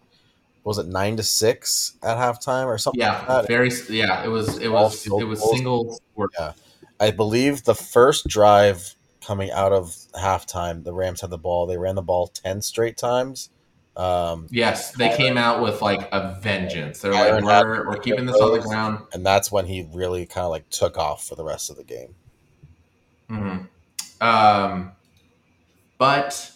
[0.63, 3.47] was it nine to six at halftime or something like yeah, that.
[3.47, 5.51] very, yeah, it was, it was, it was goals.
[5.51, 5.99] single.
[6.39, 6.53] Yeah,
[6.99, 11.65] I believe the first drive coming out of halftime, the Rams had the ball.
[11.65, 13.49] They ran the ball ten straight times.
[13.95, 17.01] Um, yes, they came out with like a vengeance.
[17.01, 19.05] They're Kyren like, we're, we're keeping this on the ground.
[19.13, 21.83] and that's when he really kind of like took off for the rest of the
[21.83, 22.15] game.
[23.29, 23.57] hmm
[24.21, 24.93] Um,
[26.03, 26.51] but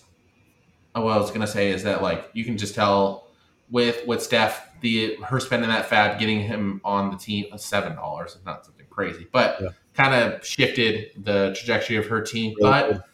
[0.93, 3.29] oh, what I was gonna say is that like you can just tell
[3.69, 8.35] with with Steph the her spending that FAAB getting him on the team seven dollars
[8.35, 9.69] is not something crazy, but Yeah.
[9.93, 12.55] kind of shifted the trajectory of her team.
[12.59, 13.05] Really but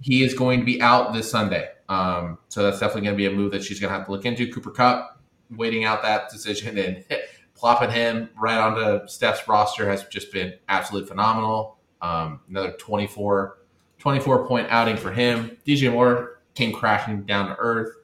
[0.00, 3.26] he is going to be out this Sunday, um, so that's definitely going to be
[3.26, 4.50] a move that she's going to have to look into.
[4.50, 5.20] Cooper Kupp
[5.50, 7.04] waiting out that decision and
[7.56, 11.78] plopping him right onto Steph's roster has just been absolutely phenomenal.
[12.00, 13.58] Um, another 24,
[14.00, 15.56] 24 point outing for him.
[15.66, 17.94] DJ Moore came crashing down to earth.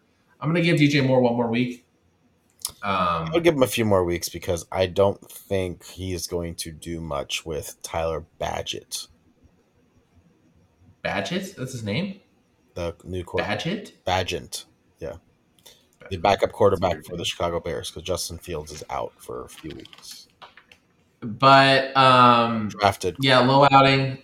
[0.41, 1.85] I'm going to give DJ Moore one more week.
[2.83, 6.57] Um, I'll give him a few more weeks because I don't think he is going
[6.57, 9.07] to do much with Tyler Badgett,
[11.05, 12.21] Badgett, that's his name.
[12.75, 13.61] the new quarterback.
[13.61, 13.93] Badgett.
[14.05, 14.65] Badgett,
[14.99, 15.15] yeah,
[16.11, 19.71] the backup quarterback for the Chicago Bears because Justin Fields is out for a few
[19.71, 20.27] weeks.
[21.21, 23.17] But um, Drafted.
[23.21, 24.19] yeah, low outing.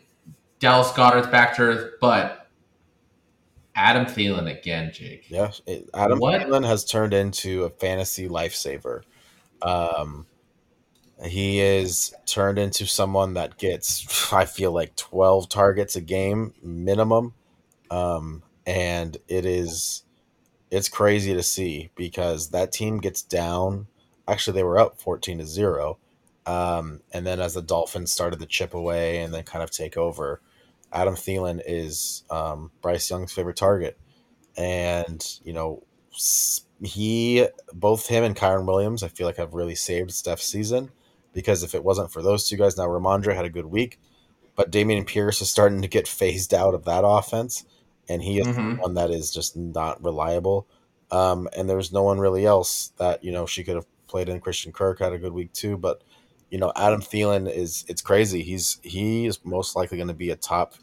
[0.63, 2.47] Dallas Goedert's back to earth, but
[3.75, 5.29] Adam Thielen again, Jake.
[5.29, 6.41] Yeah, it, Adam What?
[6.41, 9.03] Thielen has turned into a fantasy lifesaver.
[9.61, 10.25] Um,
[11.27, 17.35] he is turned into someone that gets, I feel like, twelve targets a game minimum,
[17.91, 20.05] um, and it is,
[20.71, 23.89] it's crazy to see because that team gets down.
[24.29, 25.99] Actually, they were up fourteen to zero,
[26.47, 29.97] um, and then as the Dolphins started to chip away and then kind of take
[29.97, 30.41] over,
[30.93, 33.99] Adam Thielen is um, Bryce Young's favorite target.
[34.57, 35.83] And you know
[36.83, 40.91] he both him and Kyren Williams I feel like have really saved Steph's season.
[41.33, 43.99] Because if it wasn't for those two guys now Rhamondre had a good week.
[44.55, 47.65] But Dameon Pierce is starting to get phased out of that offense.
[48.09, 48.79] And he is Mhm.
[48.79, 50.67] one that is just not reliable.
[51.11, 54.41] Um, and there's no one really else that you know she could have played in.
[54.41, 55.79] Christian Kirk had a good week too.
[55.79, 56.03] But
[56.51, 58.43] you know Adam Thielen is it's crazy.
[58.43, 60.75] He's he is most likely going to be a top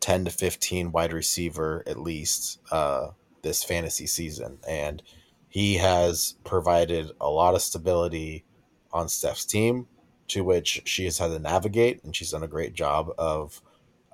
[0.00, 3.08] 10 to 15 wide receiver at least uh,
[3.42, 4.58] this fantasy season.
[4.68, 5.02] And
[5.48, 8.44] he has provided a lot of stability
[8.92, 9.86] on Steph's team,
[10.28, 13.62] to which she has had to navigate, and she's done a great job of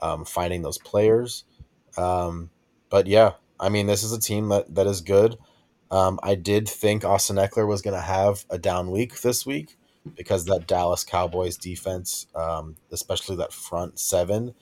[0.01, 1.45] um, finding those players.
[1.97, 2.51] Um,
[2.89, 5.37] but yeah, I mean, this is a team that, that is good.
[5.91, 9.77] Um, I did think Austin Ekeler was going to have a down week this week
[10.17, 14.55] because that Dallas Cowboys defense, um, especially that front seven,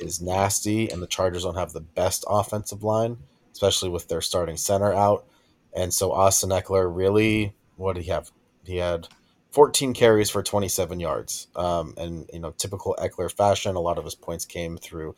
[0.00, 3.18] is nasty, and the Chargers don't have the best offensive line,
[3.52, 5.26] especially with their starting center out.
[5.74, 8.30] And so Austin Ekeler really, what did he have?
[8.64, 9.08] He had
[9.52, 11.48] 14 carries for 27 yards.
[11.56, 15.14] Um, and, you know, typical Ekeler fashion, a lot of his points came through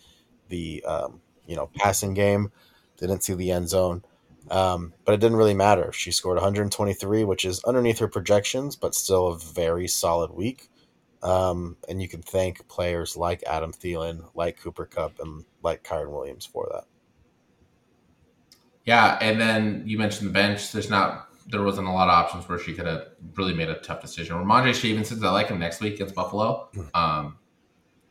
[0.49, 2.53] the, um, you know, passing game.
[2.99, 4.05] Didn't see the end zone.
[4.51, 5.93] Um, but it didn't really matter.
[5.93, 10.69] She scored 123, which is underneath her projections, but still a very solid week.
[11.23, 16.11] Um, and you can thank players like Adam Thielen, like Cooper Kupp, and like Kyren
[16.11, 16.85] Williams for that.
[18.87, 20.73] Yeah, and then you mentioned the bench.
[20.73, 23.75] There's not there wasn't a lot of options where she could have really made a
[23.81, 24.37] tough decision.
[24.37, 26.69] Rhamondre Stevenson, I like him next week against Buffalo.
[26.95, 27.39] Um,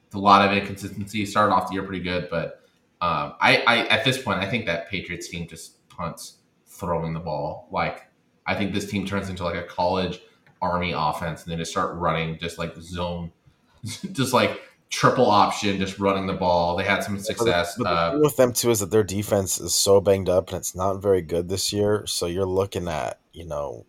[0.06, 1.26] it's a lot of inconsistency.
[1.26, 2.62] Started off the year pretty good, but
[3.02, 7.20] um, I, I at this point I think that Patriots team just punts throwing the
[7.20, 7.68] ball.
[7.72, 8.08] Like
[8.46, 10.20] I think this team turns into like a college
[10.62, 13.32] army offense, and they just start running just like zone,
[14.12, 16.76] just like triple option, just running the ball.
[16.76, 17.76] They had some success.
[17.78, 20.58] But the Uh, with them too is that their defense is so banged up and
[20.58, 22.06] it's not very good this year.
[22.08, 23.86] So you're looking at, you know,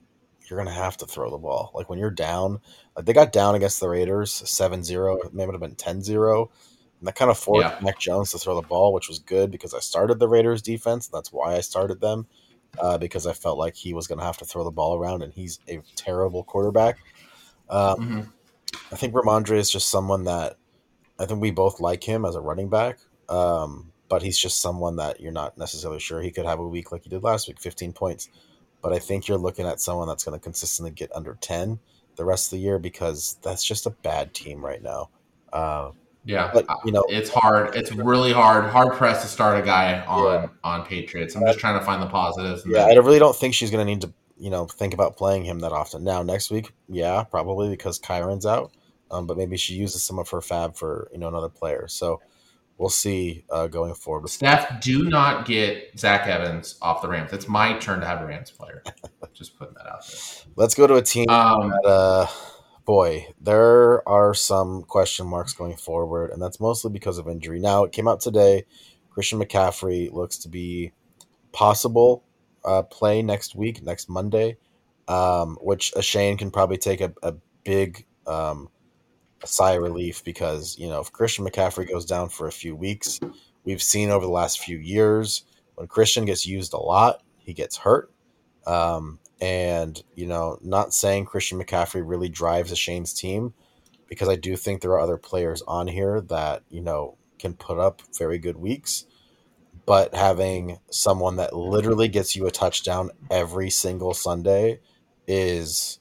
[0.46, 1.70] you're gonna have to throw the ball.
[1.74, 2.60] Like when you're down,
[2.96, 6.48] like they got down against the Raiders 7-0, it may have been 10-0.
[6.98, 7.78] And that kind of forced Yeah.
[7.80, 11.06] Mac Jones to throw the ball, which was good because I started the Raiders defense.
[11.06, 12.26] And that's why I started them.
[12.78, 15.22] Uh, because I felt like he was going to have to throw the ball around,
[15.22, 16.98] and he's a terrible quarterback.
[17.68, 18.20] Um, hmm
[18.92, 20.56] I think Rhamondre is just someone that
[21.18, 22.98] I think we both like him as a running back,
[23.28, 26.90] um, but he's just someone that you're not necessarily sure he could have a week
[26.90, 28.28] like he did last week, 15 points.
[28.82, 31.78] But I think you're looking at someone that's going to consistently get under 10
[32.16, 35.10] the rest of the year because that's just a bad team right now.
[35.52, 35.90] Uh,
[36.24, 37.74] Yeah, but you know, it's hard.
[37.74, 38.64] It's really hard.
[38.66, 40.48] Hard pressed to start a guy on Yeah.
[40.64, 41.34] on Patriots.
[41.34, 42.62] I'm just trying to find the positives.
[42.66, 45.44] yeah, I really don't think she's going to need to, you know, think about playing
[45.44, 46.04] him that often.
[46.04, 48.70] Now, next week, yeah, probably because Kyren's out,
[49.10, 51.86] um, but maybe she uses some of her FAAB for you know another player.
[51.88, 52.20] So
[52.76, 54.28] we'll see uh, going forward.
[54.28, 57.32] Steph, do not get Zach Evans off the Rams.
[57.32, 58.82] It's my turn to have a Rams player.
[59.32, 60.52] Just putting that out there.
[60.56, 61.28] Let's go to a team.
[61.30, 62.26] Um, that, uh,
[62.90, 67.60] boy, there are some question marks going forward, and that's mostly because of injury.
[67.60, 68.64] Now, it came out today.
[69.10, 70.90] Christian McCaffrey looks to be
[71.52, 72.24] possible
[72.64, 74.56] uh, play next week, next Monday,
[75.06, 78.68] um, which a Shane can probably take a, a big um,
[79.44, 83.20] sigh of relief because, you know, if Christian McCaffrey goes down for a few weeks,
[83.62, 85.44] we've seen over the last few years
[85.76, 88.12] when Christian gets used a lot, he gets hurt.
[88.66, 93.54] Um, and, you know, not saying Christian McCaffrey really drives a Shane's team
[94.08, 97.78] because I do think there are other players on here that, you know, can put
[97.78, 99.06] up very good weeks.
[99.86, 104.80] But having someone that literally gets you a touchdown every single Sunday
[105.26, 105.98] is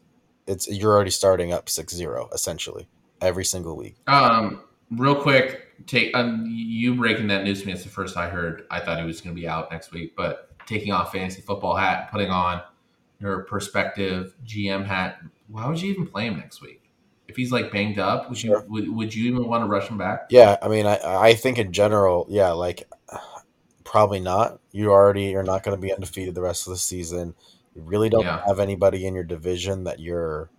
[0.47, 2.87] it's you're already starting up 6-0 essentially
[3.21, 3.95] every single week.
[4.07, 7.73] um, real quick, take um, you breaking that news to me.
[7.73, 8.65] It's the first I heard.
[8.69, 11.75] I thought he was going to be out next week, but taking off fantasy football
[11.75, 12.61] hat, putting on
[13.19, 15.19] your perspective GM hat.
[15.47, 16.83] Why would you even play him next week?
[17.27, 18.65] If he's like banged up, would you Sure.
[18.67, 20.27] would, would you even want to rush him back?
[20.29, 22.89] Yeah, I mean, I I think in general, yeah, like
[23.83, 24.59] probably not.
[24.71, 27.35] You already you're not going to be undefeated the rest of the season.
[27.75, 28.41] You really don't Yeah.
[28.47, 30.49] have anybody in your division that you're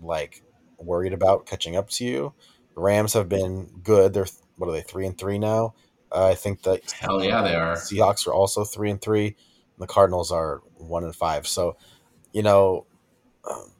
[0.00, 0.42] like
[0.78, 2.32] worried about catching up to you.
[2.74, 4.12] The Rams have been good.
[4.12, 5.74] They're what are they three and three now?
[6.12, 7.74] Uh, I think that Hell yeah, they are.
[7.76, 9.26] Seahawks are also three and three.
[9.26, 9.36] And
[9.78, 11.46] the Cardinals are one and five.
[11.46, 11.76] So,
[12.32, 12.86] you know,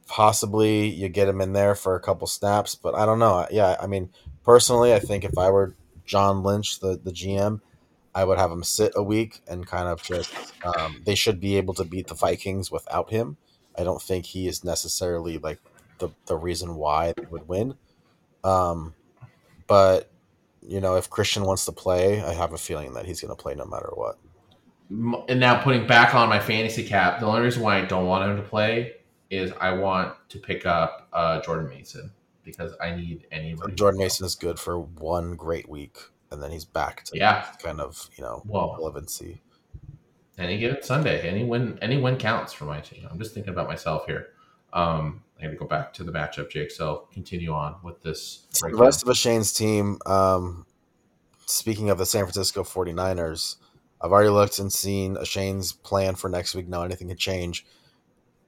[0.07, 3.47] possibly you get him in there for a couple snaps, but I don't know.
[3.51, 4.11] Yeah, I mean,
[4.45, 7.61] personally, I think if I were John Lynch, the the GM,
[8.15, 10.33] I would have him sit a week and kind of just.
[10.65, 13.37] Um, they should be able to beat the Vikings without him.
[13.79, 15.61] I don't think he is necessarily like
[15.99, 17.75] the the reason why they would win.
[18.43, 18.95] Um,
[19.67, 20.11] but
[20.63, 23.41] you know, if Christian wants to play, I have a feeling that he's going to
[23.41, 24.19] play no matter what.
[24.91, 28.29] And now putting back on my fantasy cap, the only reason why I don't want
[28.29, 28.95] him to play
[29.31, 32.11] is I want to pick up uh, Jordan Mason
[32.45, 33.55] because I need any.
[33.75, 35.99] Jordan Mason is good for one great week,
[36.33, 37.47] and then he's back to Yeah.
[37.63, 39.41] kind of you know Well, relevancy.
[40.39, 43.07] any given Sunday, any win, any win counts for my team.
[43.09, 44.31] I'm just thinking about myself here.
[44.73, 46.71] Um, I got to go back to the matchup, Jake.
[46.73, 48.47] So continue on with this.
[48.51, 50.67] So the rest of Shane's team, um,
[51.47, 53.57] speaking of the San Francisco 49ers,
[54.01, 56.69] I've already looked and seen Shane's plan for next week.
[56.69, 57.67] Now anything can change.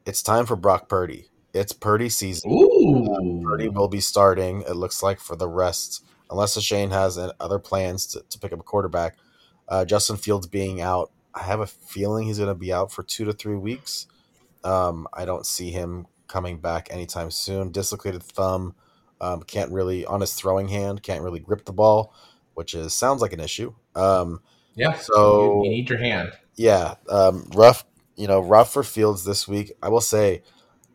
[0.06, 1.28] It's time for Brock Purdy.
[1.52, 2.50] It's Purdy season.
[2.50, 7.58] Ooh, Purdy will be starting, it looks like, for the rest, unless Shane has other
[7.58, 9.18] plans to, to pick up a quarterback.
[9.68, 13.02] Uh, Justin Fields being out, I have a feeling he's going to be out for
[13.02, 14.06] two to three weeks.
[14.64, 17.70] Um, I don't see him coming back anytime soon.
[17.70, 18.74] Dislocated thumb,
[19.20, 22.14] um, can't really, on his throwing hand, can't really grip the ball,
[22.54, 23.74] which is sounds like an issue.
[23.94, 24.40] Um,
[24.74, 24.94] yeah.
[24.94, 26.32] So- you, you need your hand.
[26.56, 27.84] yeah, um, rough.
[28.16, 29.72] You know, rough for Fields this week.
[29.82, 30.42] I will say,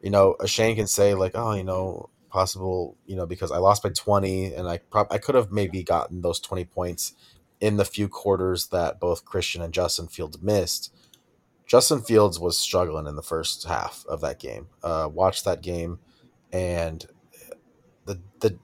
[0.01, 3.57] you know, a Shane can say like, oh, you know, possible, you know, because I
[3.57, 7.13] lost by twenty, and I prob- I could have maybe gotten those twenty points
[7.59, 10.93] in the few quarters that both Christian and Justin Fields missed.
[11.65, 14.67] Justin Fields was struggling in the first half of that game.
[14.83, 15.99] Uh, watched that game,
[16.53, 17.05] and
[18.05, 18.57] the the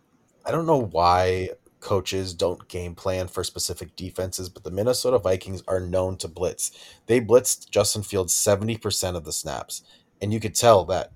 [0.45, 1.49] I don't know why
[1.83, 6.71] coaches don't game plan for specific defenses, but the Minnesota Vikings are known to blitz.
[7.05, 9.83] They blitzed Justin Fields 70% of the snaps,
[10.21, 11.11] and you could tell that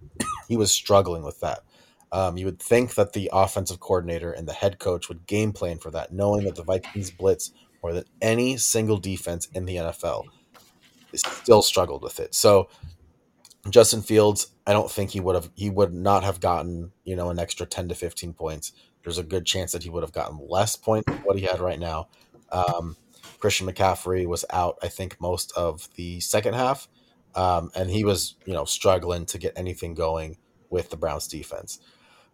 [0.48, 1.62] he was struggling with that.
[2.12, 5.78] Um, you would think that the offensive coordinator and the head coach would game plan
[5.78, 7.52] for that, knowing that the Vikings blitz
[7.84, 10.26] more than any single defense in the NFL.
[11.12, 12.34] They still struggled with it.
[12.34, 12.70] So
[13.70, 17.30] Justin Fields, I don't think he would have he would not have gotten, you know,
[17.30, 18.72] an extra 10 to 15 points.
[19.08, 21.62] There's a good chance that he would have gotten less points than what he had
[21.62, 22.10] right now.
[22.52, 22.98] Um,
[23.40, 26.90] Christian McCaffrey was out, I think, most of the second half.
[27.34, 30.36] Um, and he was, you know, struggling to get anything going
[30.70, 31.80] with the Browns defense.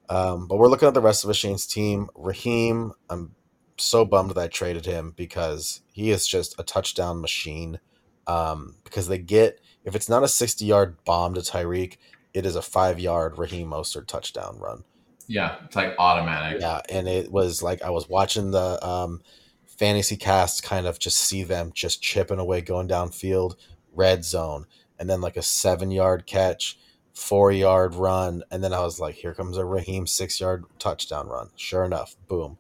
[0.10, 2.10] Um, but we're looking at the rest of Shane's team.
[2.16, 3.36] Raheem, I'm
[3.78, 7.80] so bummed that I traded him because he is just a touchdown machine.
[8.26, 11.98] Um, because they get If it's not a 60 yard bomb to Tyreek,
[12.34, 14.86] it is a five yard Raheem Mostert touchdown run.
[15.28, 16.62] Yeah, it's like automatic.
[16.62, 19.22] Yeah, and it was like I was watching the um,
[19.66, 23.56] fantasy cast kind of just see them just chipping away, going downfield,
[23.94, 24.66] red zone,
[25.00, 26.78] and then like a seven yard catch,
[27.14, 31.28] four yard run, and then I was like, here comes a Raheem six yard touchdown
[31.28, 31.50] run.
[31.56, 32.58] Sure enough, boom.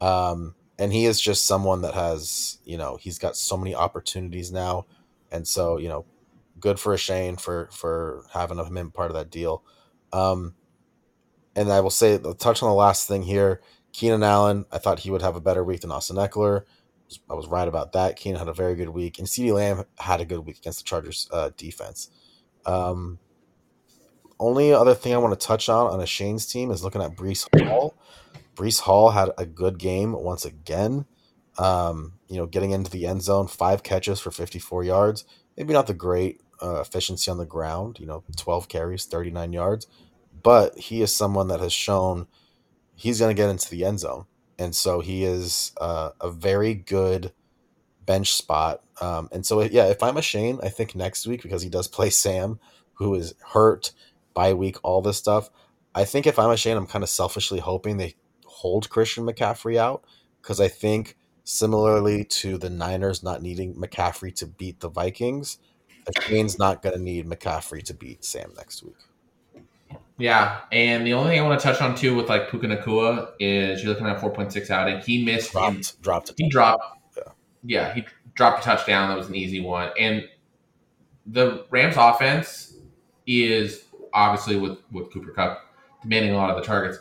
[0.00, 4.52] Um, and he is just someone that has, you know, he's got so many opportunities
[4.52, 4.86] now,
[5.30, 6.04] and so you know,
[6.60, 9.62] good for a Shane for for having him part of that deal.
[10.12, 10.54] Um,
[11.56, 13.60] and I will say, touch on the last thing here.
[13.92, 16.64] Keenan Allen, I thought he would have a better week than Austin Ekeler.
[17.30, 18.16] I was right about that.
[18.16, 20.84] Keenan had a very good week, and CeeDee Lamb had a good week against the
[20.84, 22.10] Chargers uh, defense.
[22.66, 23.18] Um,
[24.38, 27.16] only other thing I want to touch on on a Shane's team is looking at
[27.16, 27.94] Breece Hall.
[28.54, 31.06] Breece Hall had a good game once again.
[31.58, 35.24] Um, you know, getting into the end zone, five catches for 54 yards.
[35.56, 39.86] Maybe not the great uh, efficiency on the ground, you know, 12 carries, 39 yards,
[40.42, 42.26] but he is someone that has shown
[42.94, 44.26] he's going to get into the end zone.
[44.58, 47.32] And so he is uh, a very good
[48.06, 48.82] bench spot.
[49.00, 51.88] Um, and so, yeah, if I'm a Shane, I think next week, because he does
[51.88, 52.58] play Sam,
[52.94, 53.92] who is hurt
[54.34, 55.50] by week, all this stuff.
[55.94, 59.76] I think if I'm a Shane, I'm kind of selfishly hoping they hold Christian McCaffrey
[59.76, 60.04] out
[60.40, 65.58] because I think similarly to the Niners not needing McCaffrey to beat the Vikings,
[66.22, 68.96] Shane's not going to need McCaffrey to beat Sam next week.
[70.18, 73.32] Yeah, and the only thing I want to touch on too with like Puka Nacua
[73.38, 75.00] is you're looking at 4.6 outing.
[75.00, 76.32] He missed dropped, him, dropped.
[76.38, 76.98] He dropped.
[77.16, 77.22] Yeah.
[77.64, 79.08] yeah, he dropped a touchdown.
[79.08, 79.90] That was an easy one.
[79.98, 80.26] And
[81.26, 82.78] the Rams offense
[83.26, 83.84] is
[84.14, 85.60] obviously with with Cooper Kupp
[86.02, 86.98] demanding a lot of the targets.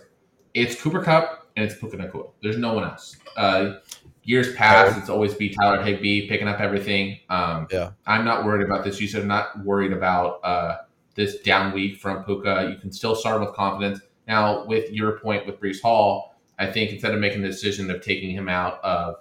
[0.54, 2.32] It's Cooper Kupp and it's Puka Nacua.
[2.42, 3.16] There's no one else.
[3.38, 3.76] Uh,
[4.24, 7.20] years past, it's always be Tyler Higbee picking up everything.
[7.30, 9.00] Um, yeah, I'm not worried about this.
[9.00, 10.78] You said I'm not worried about uh,
[11.16, 12.70] this down week from Puka.
[12.72, 14.00] You can still start with confidence.
[14.28, 18.02] Now, with your point with Breece Hall, I think instead of making the decision of
[18.02, 19.16] taking him out of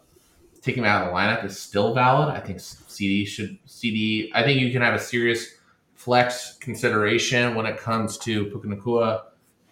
[0.63, 2.35] taking him out of the lineup is still valid.
[2.35, 4.33] I think CD should CD.
[4.35, 5.55] I think you can have a serious
[5.95, 9.23] flex consideration when it comes to Puka Nacua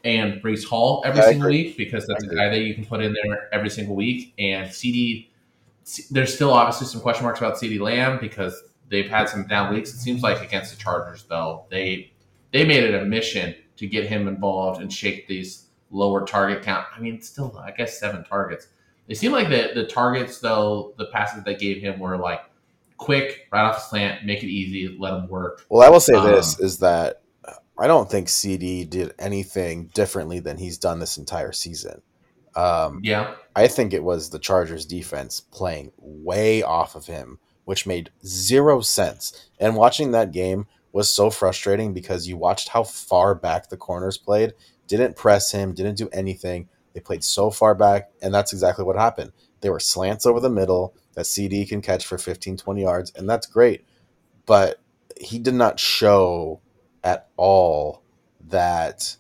[0.05, 3.13] and Breece Hall every single week because that's a guy that you can put in
[3.13, 4.35] there every single week.
[4.39, 5.31] And CD,
[6.11, 8.63] there's still obviously some question marks about CD Lamb because
[8.93, 9.93] they've had some down weeks.
[9.93, 12.13] It seems like against the Chargers, though, they
[12.53, 16.87] they made it a mission to get him involved and shake these lower target count.
[16.95, 18.69] I mean, still, I guess seven targets.
[19.09, 22.43] They seem like the the targets though, the passes they gave him were like
[22.99, 25.67] quick, right off the slant, make it easy, let him work.
[25.69, 27.23] Well, I will say um, this is that
[27.79, 32.03] I don't think CD did anything differently than he's done this entire season.
[32.55, 37.87] Um, yeah, I think it was the Chargers defense playing way off of him, which
[37.87, 39.49] made zero sense.
[39.59, 44.19] And watching that game was so frustrating because you watched how far back the corners
[44.19, 44.55] played,
[44.87, 46.69] didn't press him, didn't do anything.
[46.93, 49.33] They played so far back, and that's exactly what happened.
[49.63, 53.29] They were slants over the middle that CD can catch for 15, 20 yards, and
[53.29, 53.87] that's great.
[54.45, 54.81] But
[55.19, 56.61] he did not show
[57.03, 58.03] at all
[58.49, 59.17] that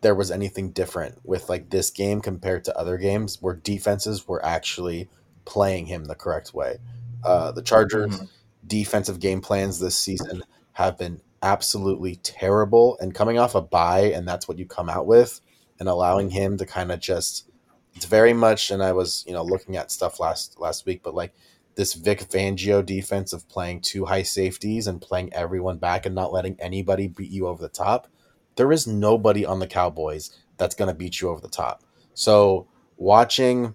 [0.00, 4.44] there was anything different with like this game compared to other games where defenses were
[4.44, 5.08] actually
[5.44, 6.78] playing him the correct way.
[7.24, 8.24] Uh, the Chargers' mm-hmm.
[8.66, 10.42] defensive game plans this season
[10.72, 15.06] have been absolutely terrible, and coming off a bye, and that's what you come out
[15.06, 15.40] with,
[15.78, 17.48] and allowing him to kind of just
[17.94, 18.70] it's very much.
[18.70, 21.34] And I was you know looking at stuff last last week, but like
[21.78, 26.32] this Vic Fangio defense of playing two high safeties and playing everyone back and not
[26.32, 28.08] letting anybody beat you over the top,
[28.56, 31.84] there is nobody on the Cowboys that's going to beat you over the top.
[32.14, 32.66] So
[32.96, 33.74] watching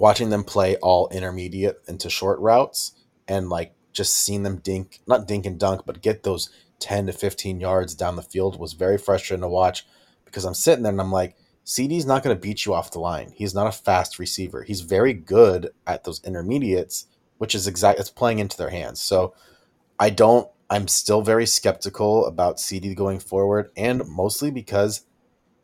[0.00, 2.92] watching them play all intermediate into short routes
[3.26, 6.50] and like just seeing them dink not dink and dunk but get those
[6.80, 9.86] 10 to 15 yards down the field was very frustrating to watch
[10.24, 11.36] because I'm sitting there and I'm like
[11.68, 13.30] CD's not going to beat you off the line.
[13.34, 14.62] He's not a fast receiver.
[14.62, 17.04] He's very good at those intermediates,
[17.36, 18.00] which is exact.
[18.00, 19.02] It's playing into their hands.
[19.02, 19.34] So
[20.00, 20.48] I don't.
[20.70, 25.04] I'm still very skeptical about CD going forward, and mostly because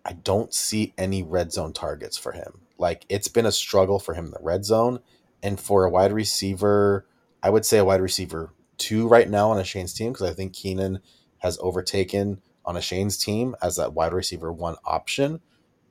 [0.04, 2.60] I don't see any red zone targets for him.
[2.84, 5.00] Like it's been a struggle for him in the red zone,
[5.42, 7.06] and for a wide receiver,
[7.42, 10.34] I would say a wide receiver two right now on a Shane's team because I
[10.34, 11.00] think Keenan
[11.38, 15.40] has overtaken on a Shane's team as that wide receiver one option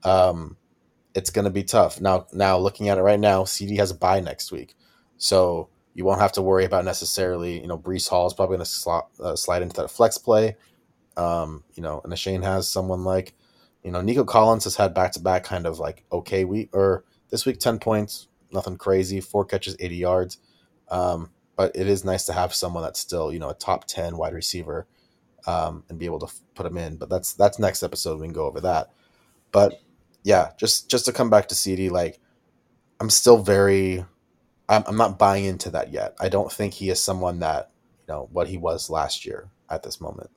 [0.03, 0.57] um,
[1.15, 2.01] it's going to be tough.
[2.01, 4.75] Now, now looking at it right now, CD has a bye next week,
[5.17, 7.61] so you won't have to worry about necessarily.
[7.61, 10.55] You know, Breece Hall is probably going to uh, slide into that flex play.
[11.17, 13.35] Um, you know, and a Shane has someone like,
[13.83, 17.03] you know, Nico Collins has had back to back kind of like okay week or
[17.29, 20.37] this week ten points, nothing crazy, four catches, eighty yards.
[20.89, 24.17] Um, but it is nice to have someone that's still you know a top ten
[24.17, 24.87] wide receiver
[25.45, 26.95] um, and be able to f- put him in.
[26.95, 28.19] But that's that's next episode.
[28.19, 28.91] We can go over that.
[29.51, 29.81] But
[30.23, 32.19] yeah, just just to come back to CD, like
[32.99, 34.05] I'm still very,
[34.69, 36.15] I'm, I'm not buying into that yet.
[36.19, 37.71] I don't think he is someone that
[38.07, 40.29] you know what he was last year at this moment.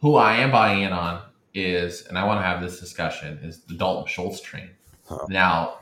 [0.00, 1.22] Who I am buying in on
[1.54, 4.70] is, and I want to have this discussion, is the Dalton Schultz train.
[5.08, 5.26] Huh.
[5.28, 5.78] Now,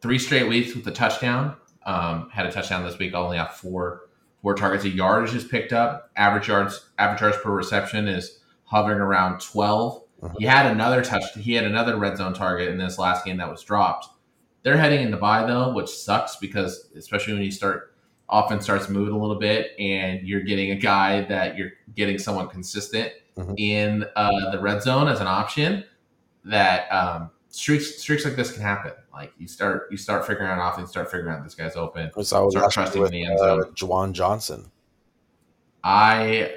[0.00, 1.56] three straight weeks with the touchdown.
[1.84, 3.14] Um, had a touchdown this week.
[3.14, 4.02] Only have four
[4.40, 4.84] four targets.
[4.84, 6.10] A yardage is picked up.
[6.16, 10.34] Average yards average yards per reception is hovering around 12 Mhm.
[10.38, 11.24] He had another touch.
[11.34, 14.08] He had another red zone target in this last game that was dropped.
[14.62, 17.94] They're heading into bye though, which sucks because especially when you start
[18.30, 22.48] offense starts moving a little bit and you're getting a guy that you're getting someone
[22.48, 23.54] consistent Mhm.
[23.58, 25.84] in uh, the red zone as an option
[26.44, 28.92] that um, streaks streaks like this can happen.
[29.12, 32.10] Like you start you start figuring out offense, start figuring out this guy's open.
[32.22, 33.72] So I was Start trusting with in the end uh, zone.
[33.74, 34.70] Juwan Johnson.
[35.84, 36.52] I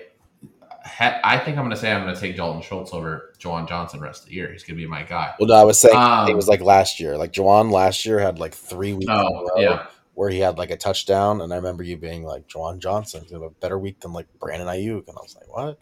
[0.84, 3.68] ha- I think I'm going to say I'm going to take Dalton Schultz over Juwan
[3.68, 4.52] Johnson the rest of the year.
[4.52, 5.34] He's going to be my guy.
[5.39, 7.18] Well, no, I was saying Um, it was like last year.
[7.18, 10.77] Like Juwan last year had like three weeks Oh yeah, where he had like a
[10.77, 14.27] touchdown, and I remember you being like Juwan Johnson had a better week than like
[14.39, 15.77] Brandon Aiyuk, and I was like, what?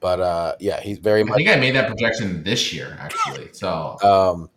[0.00, 3.50] But uh, yeah, he's very I think I made that projection this year actually.
[3.52, 4.50] So Um,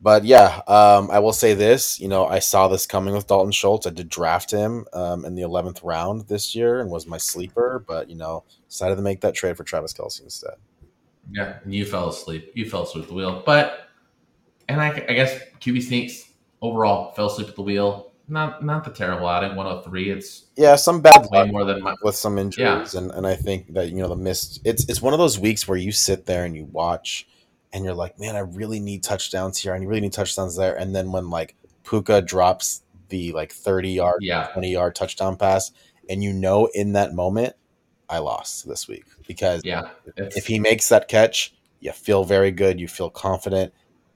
[0.00, 1.98] but yeah, um, I will say this.
[2.00, 3.86] You know, I saw this coming with Dalton Schultz.
[3.86, 7.84] I did draft him um, in the eleventh round this year and was my sleeper.
[7.86, 10.54] But you know, decided to make that trade for Travis Kelce instead.
[11.32, 12.52] yeah, and you fell asleep.
[12.54, 13.42] You fell asleep at the wheel.
[13.44, 13.88] But
[14.68, 16.28] and I, I guess QB sneaks
[16.62, 18.12] overall fell asleep at the wheel.
[18.28, 19.56] Not not the terrible outing.
[19.56, 20.10] 103.
[20.10, 21.94] It's Yeah, some bad way more than my.
[22.02, 23.00] with some injuries, yeah.
[23.00, 24.60] and, and I think that you know the missed.
[24.64, 27.26] It's it's one of those weeks where you sit there and you watch,
[27.72, 30.76] and you're like, man, I really need touchdowns here, and you really need touchdowns there,
[30.76, 35.72] and then when like Puka drops the like thirty yard, Yeah, twenty yard touchdown pass,
[36.10, 37.54] and you know in that moment,
[38.10, 39.88] I lost this week because yeah.
[40.16, 43.72] If he makes that catch, you feel very good, you feel confident.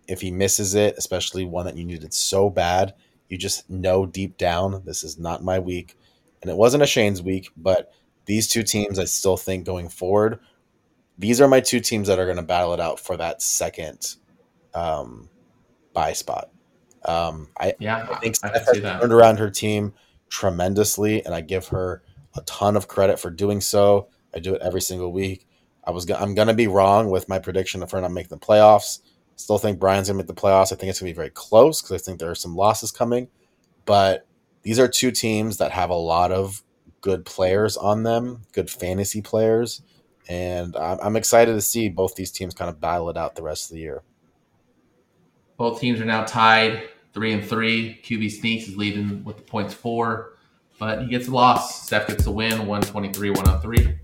[0.07, 2.93] If he misses it, especially one that you needed so bad,
[3.33, 5.97] you just know deep down this is not my week.
[6.43, 7.91] And it wasn't a Shane's week, but
[8.27, 10.39] these two teams, I still think going forward,
[11.17, 14.17] these are my two teams that are going to battle it out for that second
[14.75, 15.31] um,
[15.95, 16.51] buy spot.
[17.07, 19.01] Um, I, yeah, I think Steph has that.
[19.01, 19.95] turned around her team
[20.29, 22.03] tremendously, and I give her
[22.37, 24.09] a ton of credit for doing so.
[24.35, 25.47] I do it every single week.
[25.85, 28.47] I was go- I'm gonna be wrong with my prediction of her not making the
[28.47, 28.99] playoffs.
[29.37, 30.73] Still think Brian's gonna make the playoffs.
[30.73, 33.29] I think it's gonna be very close because I think there are some losses coming.
[33.85, 34.27] But
[34.63, 36.63] these are two teams that have a lot of
[37.01, 39.83] good players on them, good fantasy players,
[40.29, 43.43] and I'm, I'm excited to see both these teams kind of battle it out the
[43.43, 44.03] rest of the year.
[45.57, 48.01] Both teams are now tied three and three.
[48.03, 50.39] QB sneaks is leading with the points four,
[50.79, 51.87] but he gets a loss.
[51.87, 53.99] Steph gets the win, 123, 103.